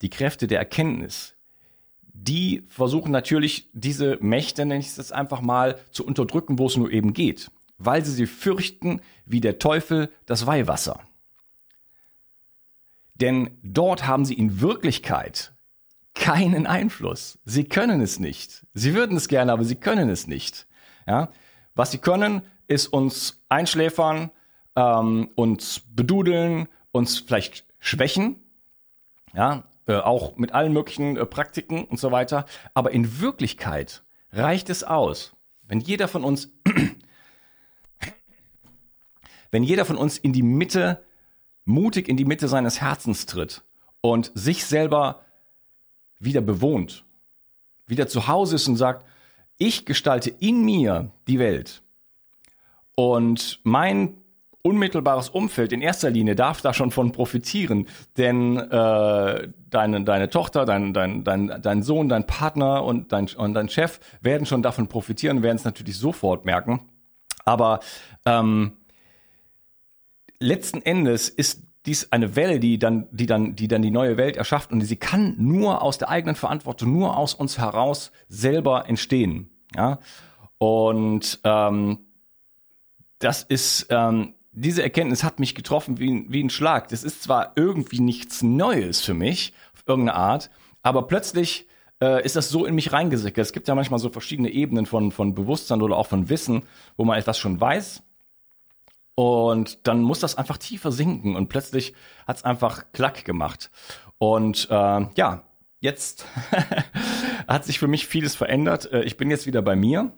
die 0.00 0.10
Kräfte 0.10 0.46
der 0.46 0.58
Erkenntnis, 0.58 1.34
die 2.12 2.64
versuchen 2.68 3.10
natürlich 3.10 3.68
diese 3.72 4.18
Mächte, 4.20 4.64
nenne 4.64 4.80
ich 4.80 4.88
es 4.88 4.96
jetzt 4.96 5.12
einfach 5.12 5.40
mal, 5.40 5.78
zu 5.90 6.06
unterdrücken, 6.06 6.58
wo 6.58 6.66
es 6.66 6.76
nur 6.76 6.90
eben 6.90 7.14
geht, 7.14 7.50
weil 7.78 8.04
sie 8.04 8.12
sie 8.12 8.26
fürchten 8.26 9.00
wie 9.24 9.40
der 9.40 9.58
Teufel 9.58 10.10
das 10.26 10.46
Weihwasser. 10.46 11.00
Denn 13.14 13.58
dort 13.62 14.06
haben 14.06 14.24
sie 14.24 14.34
in 14.34 14.60
Wirklichkeit 14.60 15.52
keinen 16.14 16.66
Einfluss. 16.66 17.38
Sie 17.44 17.64
können 17.64 18.00
es 18.00 18.18
nicht. 18.18 18.66
Sie 18.74 18.94
würden 18.94 19.16
es 19.16 19.28
gerne, 19.28 19.52
aber 19.52 19.64
sie 19.64 19.76
können 19.76 20.08
es 20.08 20.26
nicht. 20.26 20.66
Ja? 21.06 21.30
Was 21.74 21.90
sie 21.90 21.98
können, 21.98 22.42
ist 22.72 22.88
uns 22.88 23.42
einschläfern, 23.48 24.30
ähm, 24.76 25.30
uns 25.34 25.82
bedudeln, 25.90 26.68
uns 26.90 27.18
vielleicht 27.18 27.64
schwächen, 27.78 28.36
ja, 29.34 29.64
äh, 29.86 29.96
auch 29.96 30.36
mit 30.36 30.52
allen 30.52 30.72
möglichen 30.72 31.16
äh, 31.16 31.26
Praktiken 31.26 31.84
und 31.84 31.98
so 31.98 32.12
weiter. 32.12 32.46
Aber 32.74 32.92
in 32.92 33.20
Wirklichkeit 33.20 34.02
reicht 34.30 34.70
es 34.70 34.84
aus, 34.84 35.32
wenn 35.62 35.80
jeder 35.80 36.08
von 36.08 36.24
uns, 36.24 36.50
wenn 39.50 39.62
jeder 39.62 39.84
von 39.84 39.96
uns 39.96 40.18
in 40.18 40.32
die 40.32 40.42
Mitte, 40.42 41.04
mutig 41.64 42.08
in 42.08 42.16
die 42.16 42.24
Mitte 42.24 42.48
seines 42.48 42.80
Herzens 42.80 43.26
tritt 43.26 43.62
und 44.00 44.32
sich 44.34 44.64
selber 44.64 45.24
wieder 46.18 46.40
bewohnt, 46.40 47.04
wieder 47.86 48.08
zu 48.08 48.28
Hause 48.28 48.56
ist 48.56 48.68
und 48.68 48.76
sagt, 48.76 49.06
ich 49.58 49.84
gestalte 49.84 50.30
in 50.30 50.64
mir 50.64 51.12
die 51.28 51.38
Welt. 51.38 51.81
Und 52.96 53.60
mein 53.62 54.18
unmittelbares 54.62 55.28
Umfeld 55.28 55.72
in 55.72 55.82
erster 55.82 56.10
Linie 56.10 56.36
darf 56.36 56.60
da 56.60 56.72
schon 56.72 56.92
von 56.92 57.10
profitieren, 57.10 57.88
denn 58.16 58.56
äh, 58.56 59.48
deine, 59.70 60.04
deine 60.04 60.30
Tochter, 60.30 60.64
dein, 60.64 60.94
dein, 60.94 61.24
dein, 61.24 61.60
dein 61.60 61.82
Sohn, 61.82 62.08
dein 62.08 62.26
Partner 62.26 62.84
und 62.84 63.12
dein, 63.12 63.28
und 63.36 63.54
dein 63.54 63.68
Chef 63.68 63.98
werden 64.20 64.46
schon 64.46 64.62
davon 64.62 64.88
profitieren, 64.88 65.42
werden 65.42 65.56
es 65.56 65.64
natürlich 65.64 65.98
sofort 65.98 66.44
merken. 66.44 66.80
Aber 67.44 67.80
ähm, 68.24 68.74
letzten 70.38 70.80
Endes 70.82 71.28
ist 71.28 71.62
dies 71.86 72.12
eine 72.12 72.36
Welle, 72.36 72.60
die 72.60 72.78
dann, 72.78 73.08
die 73.10 73.26
dann, 73.26 73.56
die 73.56 73.66
dann 73.66 73.82
die 73.82 73.90
neue 73.90 74.16
Welt 74.16 74.36
erschafft 74.36 74.70
und 74.70 74.80
sie 74.82 74.96
kann 74.96 75.34
nur 75.38 75.82
aus 75.82 75.98
der 75.98 76.08
eigenen 76.08 76.36
Verantwortung, 76.36 76.92
nur 76.92 77.16
aus 77.16 77.34
uns 77.34 77.58
heraus 77.58 78.12
selber 78.28 78.88
entstehen. 78.88 79.50
Ja? 79.74 79.98
Und 80.58 81.40
ähm, 81.42 81.98
das 83.22 83.42
ist, 83.42 83.86
ähm, 83.90 84.34
diese 84.52 84.82
Erkenntnis 84.82 85.24
hat 85.24 85.40
mich 85.40 85.54
getroffen 85.54 85.98
wie, 85.98 86.26
wie 86.28 86.42
ein 86.42 86.50
Schlag. 86.50 86.88
Das 86.88 87.04
ist 87.04 87.22
zwar 87.22 87.52
irgendwie 87.56 88.00
nichts 88.00 88.42
Neues 88.42 89.00
für 89.00 89.14
mich, 89.14 89.54
auf 89.74 89.84
irgendeine 89.86 90.18
Art, 90.18 90.50
aber 90.82 91.06
plötzlich 91.06 91.68
äh, 92.02 92.24
ist 92.24 92.36
das 92.36 92.50
so 92.50 92.66
in 92.66 92.74
mich 92.74 92.92
reingesickert. 92.92 93.44
Es 93.44 93.52
gibt 93.52 93.68
ja 93.68 93.74
manchmal 93.74 94.00
so 94.00 94.10
verschiedene 94.10 94.50
Ebenen 94.50 94.86
von, 94.86 95.12
von 95.12 95.34
Bewusstsein 95.34 95.82
oder 95.82 95.96
auch 95.96 96.08
von 96.08 96.28
Wissen, 96.28 96.64
wo 96.96 97.04
man 97.04 97.18
etwas 97.18 97.38
schon 97.38 97.60
weiß. 97.60 98.02
Und 99.14 99.86
dann 99.86 100.02
muss 100.02 100.20
das 100.20 100.36
einfach 100.36 100.58
tiefer 100.58 100.90
sinken 100.90 101.36
und 101.36 101.48
plötzlich 101.48 101.94
hat 102.26 102.38
es 102.38 102.44
einfach 102.44 102.86
Klack 102.92 103.24
gemacht. 103.24 103.70
Und 104.18 104.68
äh, 104.70 105.06
ja, 105.16 105.44
jetzt 105.80 106.26
hat 107.48 107.64
sich 107.64 107.78
für 107.78 107.88
mich 107.88 108.06
vieles 108.06 108.34
verändert. 108.34 108.90
Äh, 108.90 109.02
ich 109.02 109.16
bin 109.16 109.30
jetzt 109.30 109.46
wieder 109.46 109.62
bei 109.62 109.76
mir. 109.76 110.12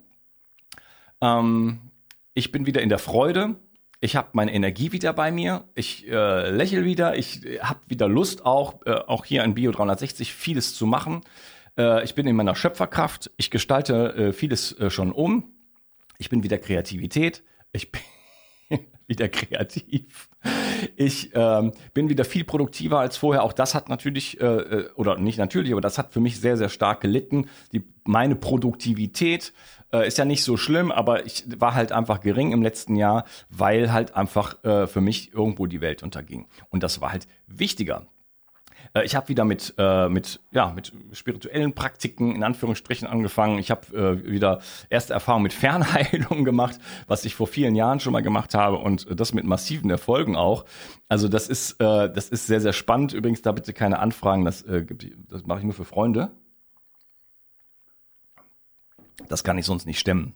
Ähm, 1.21 1.91
ich 2.35 2.53
bin 2.53 2.67
wieder 2.67 2.83
in 2.83 2.89
der 2.89 2.99
Freude. 2.99 3.57
Ich 4.01 4.17
habe 4.17 4.29
meine 4.33 4.53
Energie 4.53 4.93
wieder 4.93 5.13
bei 5.13 5.31
mir. 5.31 5.65
Ich 5.75 6.07
äh, 6.09 6.51
lächle 6.51 6.85
wieder. 6.85 7.17
Ich 7.17 7.45
äh, 7.47 7.61
habe 7.61 7.81
wieder 7.87 8.09
Lust 8.09 8.45
auch, 8.45 8.85
äh, 8.85 8.93
auch 8.93 9.25
hier 9.25 9.43
in 9.45 9.55
Bio 9.55 9.71
360 9.71 10.35
vieles 10.35 10.75
zu 10.75 10.85
machen. 10.85 11.23
Äh, 11.79 12.05
ich 12.05 12.15
bin 12.15 12.27
in 12.27 12.37
meiner 12.37 12.55
Schöpferkraft. 12.55 13.31
Ich 13.37 13.51
gestalte 13.51 14.15
äh, 14.15 14.33
vieles 14.33 14.79
äh, 14.79 14.91
schon 14.91 15.13
um. 15.13 15.53
Ich 16.19 16.29
bin 16.29 16.43
wieder 16.43 16.59
Kreativität. 16.59 17.45
Ich 17.73 17.93
bin 17.93 18.03
wieder 19.07 19.29
kreativ. 19.29 20.29
Ich 20.97 21.31
ähm, 21.35 21.73
bin 21.95 22.09
wieder 22.09 22.25
viel 22.25 22.45
produktiver 22.45 22.99
als 22.99 23.17
vorher. 23.17 23.43
Auch 23.43 23.53
das 23.53 23.75
hat 23.75 23.89
natürlich, 23.89 24.41
äh, 24.41 24.45
äh, 24.47 24.91
oder 24.97 25.17
nicht 25.19 25.39
natürlich, 25.39 25.73
aber 25.73 25.81
das 25.81 25.99
hat 25.99 26.13
für 26.13 26.21
mich 26.21 26.41
sehr, 26.41 26.57
sehr 26.57 26.69
stark 26.69 27.01
gelitten. 27.01 27.49
Die, 27.73 27.83
meine 28.05 28.37
Produktivität 28.37 29.53
äh, 29.93 30.07
ist 30.07 30.19
ja 30.19 30.25
nicht 30.25 30.45
so 30.45 30.57
schlimm, 30.57 30.93
aber 30.93 31.27
ich 31.27 31.45
war 31.59 31.75
halt 31.75 31.93
einfach 31.93 32.21
gering 32.21 32.53
im 32.53 32.63
letzten 32.63 32.97
Jahr, 32.97 33.25
weil 33.49 33.93
halt 33.93 34.15
einfach 34.17 34.63
äh, 34.65 34.87
für 34.87 35.01
mich 35.01 35.33
irgendwo 35.33 35.67
die 35.67 35.81
Welt 35.81 36.03
unterging. 36.03 36.47
Und 36.71 36.83
das 36.83 37.01
war 37.01 37.13
halt 37.13 37.27
wichtiger. 37.47 38.07
Äh, 38.95 39.05
ich 39.05 39.15
habe 39.15 39.29
wieder 39.29 39.45
mit, 39.45 39.75
äh, 39.79 40.09
mit, 40.09 40.41
ja, 40.51 40.73
mit 40.75 40.93
spirituellen 41.13 41.75
Praktiken 41.75 42.35
in 42.35 42.43
Anführungsstrichen 42.43 43.07
angefangen. 43.07 43.59
Ich 43.59 43.71
habe 43.71 43.97
äh, 43.97 44.31
wieder 44.31 44.61
erste 44.91 45.13
Erfahrung 45.13 45.43
mit 45.43 45.53
Fernheilung 45.53 46.45
gemacht, 46.45 46.79
was 47.07 47.25
ich 47.25 47.35
vor 47.35 47.47
vielen 47.47 47.75
Jahren 47.75 48.01
schon 48.01 48.13
mal 48.13 48.23
gemacht 48.23 48.55
habe 48.55 48.79
und 48.79 49.07
das 49.19 49.35
mit 49.35 49.45
massiven 49.45 49.91
Erfolgen 49.91 50.37
auch. 50.37 50.65
Also 51.09 51.29
das 51.29 51.49
ist, 51.49 51.81
das 51.81 52.29
ist 52.29 52.47
sehr, 52.47 52.61
sehr 52.61 52.73
spannend. 52.73 53.13
Übrigens, 53.13 53.43
da 53.43 53.53
bitte 53.53 53.73
keine 53.73 53.99
Anfragen, 53.99 54.45
das, 54.45 54.65
das 54.65 55.47
mache 55.47 55.61
ich 55.61 55.65
nur 55.65 55.75
für 55.75 55.85
Freunde. 55.85 56.33
Das 59.29 59.45
kann 59.45 59.59
ich 59.59 59.67
sonst 59.67 59.87
nicht 59.87 59.99
stemmen. 59.99 60.35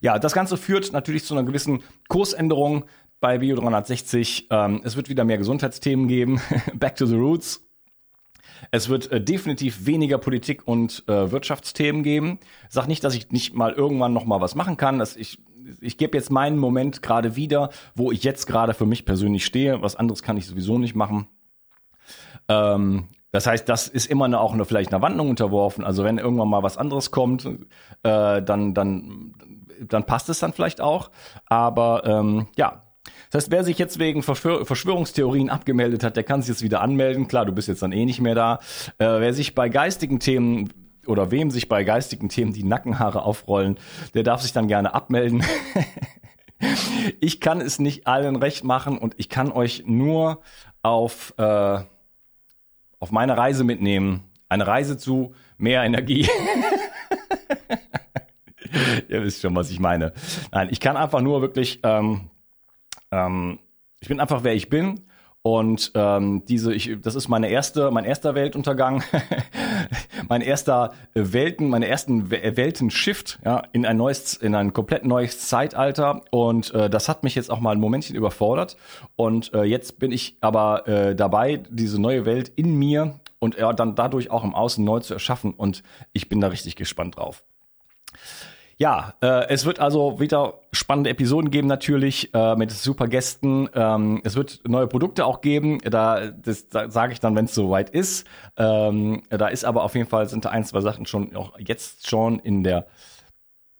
Ja, 0.00 0.18
das 0.18 0.32
Ganze 0.32 0.56
führt 0.56 0.92
natürlich 0.92 1.24
zu 1.24 1.34
einer 1.34 1.44
gewissen 1.44 1.82
Kursänderung 2.08 2.84
bei 3.20 3.38
Bio 3.38 3.56
360. 3.56 4.48
Ähm, 4.50 4.82
es 4.84 4.96
wird 4.96 5.08
wieder 5.08 5.24
mehr 5.24 5.38
Gesundheitsthemen 5.38 6.08
geben. 6.08 6.40
Back 6.74 6.96
to 6.96 7.06
the 7.06 7.16
Roots. 7.16 7.62
Es 8.70 8.88
wird 8.88 9.10
äh, 9.10 9.20
definitiv 9.22 9.86
weniger 9.86 10.18
Politik 10.18 10.66
und 10.66 11.04
äh, 11.06 11.30
Wirtschaftsthemen 11.30 12.02
geben. 12.02 12.38
Sag 12.68 12.86
nicht, 12.86 13.02
dass 13.04 13.14
ich 13.14 13.30
nicht 13.30 13.54
mal 13.54 13.72
irgendwann 13.72 14.12
noch 14.12 14.24
mal 14.24 14.40
was 14.40 14.54
machen 14.54 14.76
kann. 14.76 14.98
Dass 14.98 15.16
ich 15.16 15.38
ich 15.80 15.96
gebe 15.96 16.16
jetzt 16.16 16.30
meinen 16.30 16.58
Moment 16.58 17.02
gerade 17.02 17.36
wieder, 17.36 17.70
wo 17.94 18.12
ich 18.12 18.22
jetzt 18.22 18.46
gerade 18.46 18.74
für 18.74 18.86
mich 18.86 19.04
persönlich 19.04 19.44
stehe. 19.44 19.82
Was 19.82 19.96
anderes 19.96 20.22
kann 20.22 20.36
ich 20.36 20.46
sowieso 20.46 20.78
nicht 20.78 20.94
machen. 20.94 21.26
Ähm, 22.48 23.08
das 23.34 23.48
heißt, 23.48 23.68
das 23.68 23.88
ist 23.88 24.06
immer 24.06 24.26
eine, 24.26 24.38
auch 24.38 24.52
eine, 24.52 24.64
vielleicht 24.64 24.92
einer 24.92 25.02
Wandlung 25.02 25.28
unterworfen. 25.28 25.84
Also 25.84 26.04
wenn 26.04 26.18
irgendwann 26.18 26.48
mal 26.48 26.62
was 26.62 26.76
anderes 26.76 27.10
kommt, 27.10 27.44
äh, 28.04 28.40
dann, 28.40 28.74
dann, 28.74 29.34
dann 29.80 30.04
passt 30.06 30.28
es 30.28 30.38
dann 30.38 30.52
vielleicht 30.52 30.80
auch. 30.80 31.10
Aber 31.46 32.04
ähm, 32.06 32.46
ja, 32.56 32.84
das 33.32 33.42
heißt, 33.42 33.50
wer 33.50 33.64
sich 33.64 33.76
jetzt 33.76 33.98
wegen 33.98 34.22
Verschwör 34.22 34.64
Verschwörungstheorien 34.64 35.50
abgemeldet 35.50 36.04
hat, 36.04 36.14
der 36.14 36.22
kann 36.22 36.42
sich 36.42 36.50
jetzt 36.50 36.62
wieder 36.62 36.80
anmelden. 36.80 37.26
Klar, 37.26 37.44
du 37.44 37.50
bist 37.50 37.66
jetzt 37.66 37.82
dann 37.82 37.90
eh 37.90 38.04
nicht 38.04 38.20
mehr 38.20 38.36
da. 38.36 38.60
Äh, 38.98 39.18
wer 39.18 39.34
sich 39.34 39.56
bei 39.56 39.68
geistigen 39.68 40.20
Themen 40.20 40.72
oder 41.04 41.32
wem 41.32 41.50
sich 41.50 41.68
bei 41.68 41.82
geistigen 41.82 42.28
Themen 42.28 42.52
die 42.52 42.62
Nackenhaare 42.62 43.22
aufrollen, 43.22 43.80
der 44.14 44.22
darf 44.22 44.42
sich 44.42 44.52
dann 44.52 44.68
gerne 44.68 44.94
abmelden. 44.94 45.42
ich 47.20 47.40
kann 47.40 47.60
es 47.60 47.80
nicht 47.80 48.06
allen 48.06 48.36
recht 48.36 48.62
machen 48.62 48.96
und 48.96 49.14
ich 49.16 49.28
kann 49.28 49.50
euch 49.50 49.82
nur 49.86 50.40
auf, 50.82 51.34
äh, 51.36 51.80
auf 53.00 53.10
meine 53.10 53.36
Reise 53.36 53.64
mitnehmen. 53.64 54.24
Eine 54.48 54.66
Reise 54.66 54.98
zu 54.98 55.34
mehr 55.56 55.82
Energie. 55.84 56.28
Ihr 59.08 59.22
wisst 59.22 59.40
schon, 59.40 59.54
was 59.54 59.70
ich 59.70 59.80
meine. 59.80 60.12
Nein, 60.52 60.68
ich 60.70 60.80
kann 60.80 60.96
einfach 60.96 61.20
nur 61.20 61.40
wirklich 61.40 61.80
ähm, 61.82 62.30
ähm, 63.14 63.58
ich 64.00 64.08
bin 64.08 64.20
einfach, 64.20 64.44
wer 64.44 64.54
ich 64.54 64.68
bin. 64.68 65.00
Und 65.40 65.92
ähm, 65.94 66.44
diese, 66.46 66.74
ich, 66.74 66.98
das 67.00 67.14
ist 67.14 67.28
meine 67.28 67.48
erste, 67.48 67.90
mein 67.90 68.04
erster 68.04 68.34
Weltuntergang. 68.34 69.02
mein 70.28 70.40
erster 70.40 70.92
Welten, 71.14 71.68
meine 71.68 71.88
ersten 71.88 72.30
Welten-Shift 72.30 73.40
ja, 73.44 73.62
in 73.72 73.86
ein 73.86 73.96
neues, 73.96 74.34
in 74.34 74.54
ein 74.54 74.72
komplett 74.72 75.04
neues 75.04 75.46
Zeitalter. 75.46 76.22
Und 76.30 76.72
äh, 76.74 76.90
das 76.90 77.08
hat 77.08 77.22
mich 77.22 77.34
jetzt 77.34 77.50
auch 77.50 77.60
mal 77.60 77.72
ein 77.72 77.80
Momentchen 77.80 78.16
überfordert. 78.16 78.76
Und 79.16 79.52
äh, 79.54 79.62
jetzt 79.62 79.98
bin 79.98 80.12
ich 80.12 80.36
aber 80.40 80.86
äh, 80.86 81.14
dabei, 81.14 81.62
diese 81.70 82.00
neue 82.00 82.26
Welt 82.26 82.52
in 82.56 82.74
mir 82.76 83.20
und 83.38 83.56
ja, 83.56 83.72
dann 83.72 83.94
dadurch 83.94 84.30
auch 84.30 84.44
im 84.44 84.54
Außen 84.54 84.84
neu 84.84 85.00
zu 85.00 85.14
erschaffen. 85.14 85.52
Und 85.52 85.82
ich 86.12 86.28
bin 86.28 86.40
da 86.40 86.48
richtig 86.48 86.76
gespannt 86.76 87.16
drauf. 87.16 87.44
Ja, 88.76 89.14
äh, 89.20 89.48
es 89.48 89.66
wird 89.66 89.78
also 89.78 90.18
wieder 90.18 90.60
spannende 90.72 91.10
Episoden 91.10 91.50
geben 91.50 91.68
natürlich 91.68 92.34
äh, 92.34 92.56
mit 92.56 92.72
super 92.72 93.06
Gästen. 93.06 93.68
Ähm, 93.74 94.20
es 94.24 94.34
wird 94.36 94.60
neue 94.66 94.88
Produkte 94.88 95.24
auch 95.26 95.40
geben. 95.40 95.78
Da, 95.78 96.30
das 96.30 96.68
da 96.68 96.90
sage 96.90 97.12
ich 97.12 97.20
dann, 97.20 97.36
wenn 97.36 97.44
es 97.44 97.54
soweit 97.54 97.90
ist. 97.90 98.26
Ähm, 98.56 99.22
da 99.30 99.48
ist 99.48 99.64
aber 99.64 99.84
auf 99.84 99.94
jeden 99.94 100.08
Fall 100.08 100.28
sind 100.28 100.44
da 100.44 100.50
ein, 100.50 100.64
zwei 100.64 100.80
Sachen 100.80 101.06
schon 101.06 101.36
auch 101.36 101.58
jetzt 101.58 102.08
schon 102.08 102.40
in 102.40 102.64
der 102.64 102.86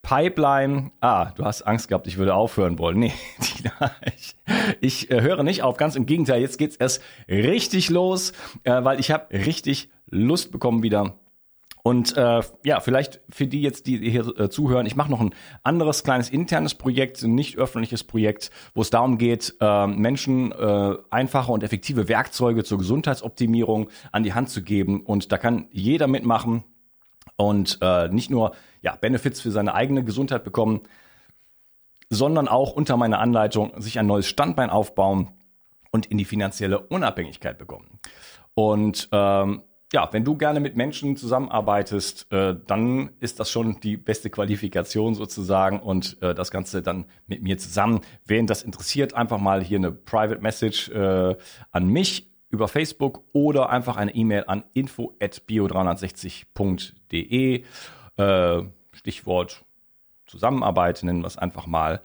Pipeline. 0.02 0.92
Ah, 1.00 1.32
du 1.34 1.44
hast 1.44 1.62
Angst 1.62 1.88
gehabt, 1.88 2.06
ich 2.06 2.18
würde 2.18 2.34
aufhören 2.34 2.78
wollen. 2.78 2.98
Nee, 2.98 3.12
ich, 4.16 4.36
ich 4.80 5.10
äh, 5.10 5.22
höre 5.22 5.42
nicht 5.42 5.62
auf. 5.62 5.76
Ganz 5.76 5.96
im 5.96 6.06
Gegenteil, 6.06 6.40
jetzt 6.40 6.58
geht's 6.58 6.76
erst 6.76 7.02
richtig 7.28 7.90
los, 7.90 8.32
äh, 8.62 8.84
weil 8.84 9.00
ich 9.00 9.10
habe 9.10 9.32
richtig 9.32 9.90
Lust 10.08 10.52
bekommen 10.52 10.82
wieder 10.82 11.14
und 11.86 12.16
äh, 12.16 12.40
ja, 12.64 12.80
vielleicht 12.80 13.20
für 13.28 13.46
die 13.46 13.60
jetzt, 13.60 13.86
die 13.86 13.98
hier 14.10 14.26
äh, 14.40 14.48
zuhören, 14.48 14.86
ich 14.86 14.96
mache 14.96 15.10
noch 15.10 15.20
ein 15.20 15.34
anderes 15.62 16.02
kleines 16.02 16.30
internes 16.30 16.74
Projekt, 16.74 17.22
ein 17.22 17.34
nicht 17.34 17.58
öffentliches 17.58 18.04
Projekt, 18.04 18.50
wo 18.74 18.80
es 18.80 18.88
darum 18.88 19.18
geht, 19.18 19.54
äh, 19.60 19.86
Menschen 19.86 20.50
äh, 20.52 20.94
einfache 21.10 21.52
und 21.52 21.62
effektive 21.62 22.08
Werkzeuge 22.08 22.64
zur 22.64 22.78
Gesundheitsoptimierung 22.78 23.90
an 24.12 24.22
die 24.22 24.32
Hand 24.32 24.48
zu 24.48 24.62
geben. 24.62 25.02
Und 25.02 25.30
da 25.30 25.36
kann 25.36 25.68
jeder 25.72 26.06
mitmachen 26.06 26.64
und 27.36 27.76
äh, 27.82 28.08
nicht 28.08 28.30
nur 28.30 28.52
ja, 28.80 28.96
Benefits 28.96 29.42
für 29.42 29.50
seine 29.50 29.74
eigene 29.74 30.04
Gesundheit 30.04 30.42
bekommen, 30.42 30.80
sondern 32.08 32.48
auch 32.48 32.72
unter 32.72 32.96
meiner 32.96 33.18
Anleitung 33.18 33.78
sich 33.78 33.98
ein 33.98 34.06
neues 34.06 34.26
Standbein 34.26 34.70
aufbauen 34.70 35.32
und 35.90 36.06
in 36.06 36.16
die 36.16 36.24
finanzielle 36.24 36.78
Unabhängigkeit 36.80 37.58
bekommen. 37.58 38.00
Und 38.54 39.10
ähm, 39.12 39.60
ja, 39.94 40.08
wenn 40.10 40.24
du 40.24 40.36
gerne 40.36 40.58
mit 40.58 40.74
Menschen 40.76 41.16
zusammenarbeitest, 41.16 42.26
äh, 42.32 42.56
dann 42.66 43.10
ist 43.20 43.38
das 43.38 43.48
schon 43.48 43.78
die 43.80 43.96
beste 43.96 44.28
Qualifikation 44.28 45.14
sozusagen 45.14 45.78
und 45.78 46.20
äh, 46.20 46.34
das 46.34 46.50
Ganze 46.50 46.82
dann 46.82 47.04
mit 47.28 47.42
mir 47.42 47.58
zusammen. 47.58 48.00
Wen 48.26 48.48
das 48.48 48.64
interessiert, 48.64 49.14
einfach 49.14 49.38
mal 49.38 49.62
hier 49.62 49.78
eine 49.78 49.92
Private 49.92 50.40
Message 50.40 50.90
äh, 50.90 51.36
an 51.70 51.86
mich 51.86 52.28
über 52.50 52.66
Facebook 52.66 53.22
oder 53.32 53.70
einfach 53.70 53.96
eine 53.96 54.12
E-Mail 54.12 54.42
an 54.48 54.64
info 54.72 55.14
at 55.22 55.42
bio360.de. 55.48 57.62
Äh, 58.16 58.62
Stichwort 58.92 59.64
Zusammenarbeit 60.26 61.04
nennen 61.04 61.22
wir 61.22 61.28
es 61.28 61.38
einfach 61.38 61.68
mal. 61.68 62.02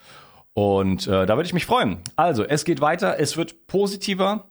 Und 0.54 1.08
äh, 1.08 1.25
da 1.25 1.38
würde 1.38 1.47
ich 1.47 1.54
mich 1.54 1.65
freuen. 1.65 2.02
Also, 2.15 2.43
es 2.43 2.65
geht 2.65 2.82
weiter, 2.82 3.19
es 3.19 3.36
wird 3.36 3.65
positiver. 3.65 4.45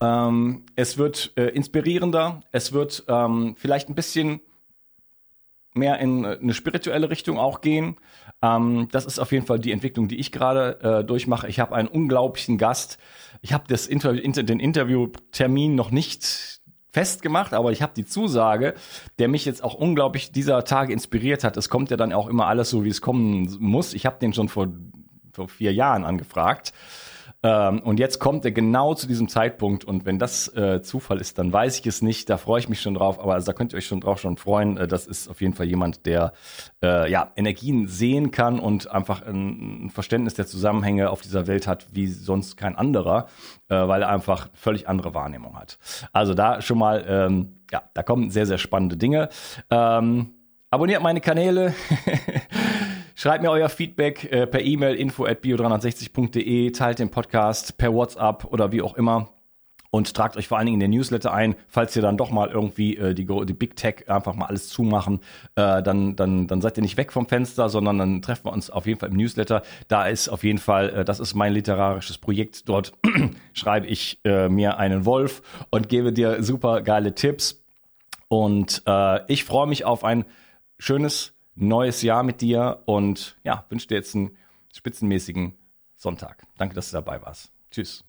Ähm, 0.00 0.64
es 0.76 0.98
wird 0.98 1.32
äh, 1.36 1.48
inspirierender, 1.48 2.40
es 2.52 2.72
wird 2.72 3.04
ähm, 3.08 3.54
vielleicht 3.56 3.88
ein 3.88 3.94
bisschen 3.94 4.40
mehr 5.74 5.98
in 5.98 6.24
äh, 6.24 6.38
eine 6.40 6.54
spirituelle 6.54 7.10
Richtung 7.10 7.38
auch 7.38 7.60
gehen. 7.60 7.96
Ähm, 8.42 8.88
das 8.90 9.06
ist 9.06 9.18
auf 9.18 9.32
jeden 9.32 9.46
Fall 9.46 9.58
die 9.58 9.72
Entwicklung, 9.72 10.08
die 10.08 10.18
ich 10.18 10.32
gerade 10.32 10.80
äh, 10.80 11.04
durchmache. 11.04 11.48
Ich 11.48 11.60
habe 11.60 11.74
einen 11.74 11.88
unglaublichen 11.88 12.58
Gast. 12.58 12.98
Ich 13.40 13.52
habe 13.52 13.64
das 13.68 13.86
Inter 13.86 14.12
inter 14.12 14.42
den 14.42 14.60
Interviewtermin 14.60 15.74
noch 15.74 15.90
nicht 15.90 16.60
festgemacht, 16.92 17.54
aber 17.54 17.72
ich 17.72 17.80
habe 17.80 17.94
die 17.96 18.04
Zusage, 18.04 18.74
der 19.18 19.28
mich 19.28 19.46
jetzt 19.46 19.64
auch 19.64 19.74
unglaublich 19.74 20.30
dieser 20.30 20.64
Tage 20.64 20.92
inspiriert 20.92 21.42
hat. 21.42 21.56
Es 21.56 21.70
kommt 21.70 21.90
ja 21.90 21.96
dann 21.96 22.12
auch 22.12 22.28
immer 22.28 22.46
alles 22.46 22.68
so, 22.68 22.84
wie 22.84 22.90
es 22.90 23.00
kommen 23.00 23.56
muss. 23.60 23.94
Ich 23.94 24.04
habe 24.04 24.18
den 24.18 24.34
schon 24.34 24.48
vor, 24.48 24.68
vor 25.32 25.48
vier 25.48 25.72
Jahren 25.72 26.04
angefragt. 26.04 26.74
Ähm, 27.44 27.80
und 27.80 27.98
jetzt 27.98 28.20
kommt 28.20 28.44
er 28.44 28.52
genau 28.52 28.94
zu 28.94 29.08
diesem 29.08 29.28
Zeitpunkt 29.28 29.84
und 29.84 30.06
wenn 30.06 30.18
das 30.18 30.46
äh, 30.56 30.80
Zufall 30.80 31.20
ist, 31.20 31.38
dann 31.38 31.52
weiß 31.52 31.80
ich 31.80 31.86
es 31.86 32.00
nicht. 32.00 32.30
Da 32.30 32.36
freue 32.36 32.60
ich 32.60 32.68
mich 32.68 32.80
schon 32.80 32.94
drauf, 32.94 33.18
aber 33.18 33.34
also, 33.34 33.46
da 33.46 33.52
könnt 33.52 33.72
ihr 33.72 33.78
euch 33.78 33.86
schon 33.86 34.00
drauf 34.00 34.20
schon 34.20 34.36
freuen. 34.36 34.76
Äh, 34.76 34.86
das 34.86 35.06
ist 35.06 35.28
auf 35.28 35.40
jeden 35.40 35.54
Fall 35.54 35.66
jemand, 35.66 36.06
der 36.06 36.32
äh, 36.82 37.10
ja 37.10 37.32
Energien 37.34 37.88
sehen 37.88 38.30
kann 38.30 38.60
und 38.60 38.90
einfach 38.90 39.22
ein, 39.22 39.86
ein, 39.86 39.90
Verständnis 39.90 40.34
der 40.34 40.46
Zusammenhänge 40.46 41.10
auf 41.10 41.20
dieser 41.20 41.48
Welt 41.48 41.66
hat, 41.66 41.86
wie 41.90 42.06
sonst 42.06 42.56
kein 42.56 42.76
anderer, 42.76 43.26
äh, 43.68 43.74
weil 43.74 44.02
er 44.02 44.08
einfach 44.08 44.48
völlig 44.54 44.88
andere 44.88 45.12
Wahrnehmung 45.14 45.58
hat. 45.58 45.78
Also 46.12 46.34
da 46.34 46.62
schon 46.62 46.78
mal, 46.78 47.04
ähm, 47.08 47.54
ja, 47.72 47.82
da 47.94 48.04
kommen 48.04 48.30
sehr, 48.30 48.46
sehr 48.46 48.58
spannende 48.58 48.96
Dinge. 48.96 49.30
Ähm, 49.68 50.30
abonniert 50.70 51.02
meine 51.02 51.20
Kanäle. 51.20 51.74
Schreibt 53.14 53.42
mir 53.42 53.50
euer 53.50 53.68
Feedback 53.68 54.30
äh, 54.32 54.46
per 54.46 54.62
E-Mail 54.62 54.94
info 54.94 55.24
at 55.24 55.42
bio360.de, 55.42 56.70
teilt 56.72 56.98
den 56.98 57.10
Podcast 57.10 57.76
per 57.78 57.92
WhatsApp 57.92 58.44
oder 58.44 58.72
wie 58.72 58.82
auch 58.82 58.94
immer 58.94 59.32
und 59.92 60.14
tragt 60.14 60.38
euch 60.38 60.48
vor 60.48 60.56
allen 60.56 60.66
Dingen 60.66 60.80
in 60.80 60.90
den 60.90 60.98
Newsletter 60.98 61.32
ein, 61.32 61.54
falls 61.68 61.94
ihr 61.94 62.02
dann 62.02 62.16
doch 62.16 62.30
mal 62.30 62.48
irgendwie 62.48 62.96
äh, 62.96 63.14
die, 63.14 63.26
die 63.26 63.52
Big 63.52 63.76
Tech 63.76 64.08
einfach 64.08 64.34
mal 64.34 64.46
alles 64.46 64.68
zumachen, 64.68 65.20
äh, 65.54 65.82
dann, 65.82 66.16
dann, 66.16 66.46
dann 66.46 66.62
seid 66.62 66.78
ihr 66.78 66.82
nicht 66.82 66.96
weg 66.96 67.12
vom 67.12 67.28
Fenster, 67.28 67.68
sondern 67.68 67.98
dann 67.98 68.22
treffen 68.22 68.46
wir 68.46 68.52
uns 68.54 68.70
auf 68.70 68.86
jeden 68.86 68.98
Fall 68.98 69.10
im 69.10 69.16
Newsletter. 69.16 69.62
Da 69.88 70.06
ist 70.06 70.30
auf 70.30 70.44
jeden 70.44 70.58
Fall, 70.58 70.88
äh, 70.90 71.04
das 71.04 71.20
ist 71.20 71.34
mein 71.34 71.52
literarisches 71.52 72.16
Projekt. 72.16 72.70
Dort 72.70 72.94
schreibe 73.52 73.86
ich 73.86 74.18
äh, 74.24 74.48
mir 74.48 74.78
einen 74.78 75.04
Wolf 75.04 75.42
und 75.70 75.90
gebe 75.90 76.12
dir 76.12 76.42
super 76.42 76.80
geile 76.80 77.14
Tipps. 77.14 77.62
Und 78.28 78.82
äh, 78.86 79.20
ich 79.30 79.44
freue 79.44 79.66
mich 79.66 79.84
auf 79.84 80.04
ein 80.04 80.24
schönes 80.78 81.34
neues 81.54 82.02
Jahr 82.02 82.22
mit 82.22 82.40
dir 82.40 82.82
und 82.86 83.36
ja, 83.44 83.64
wünsche 83.68 83.88
dir 83.88 83.96
jetzt 83.96 84.14
einen 84.14 84.36
spitzenmäßigen 84.74 85.56
Sonntag. 85.96 86.46
Danke, 86.56 86.74
dass 86.74 86.90
du 86.90 86.94
dabei 86.94 87.22
warst. 87.22 87.52
Tschüss. 87.70 88.04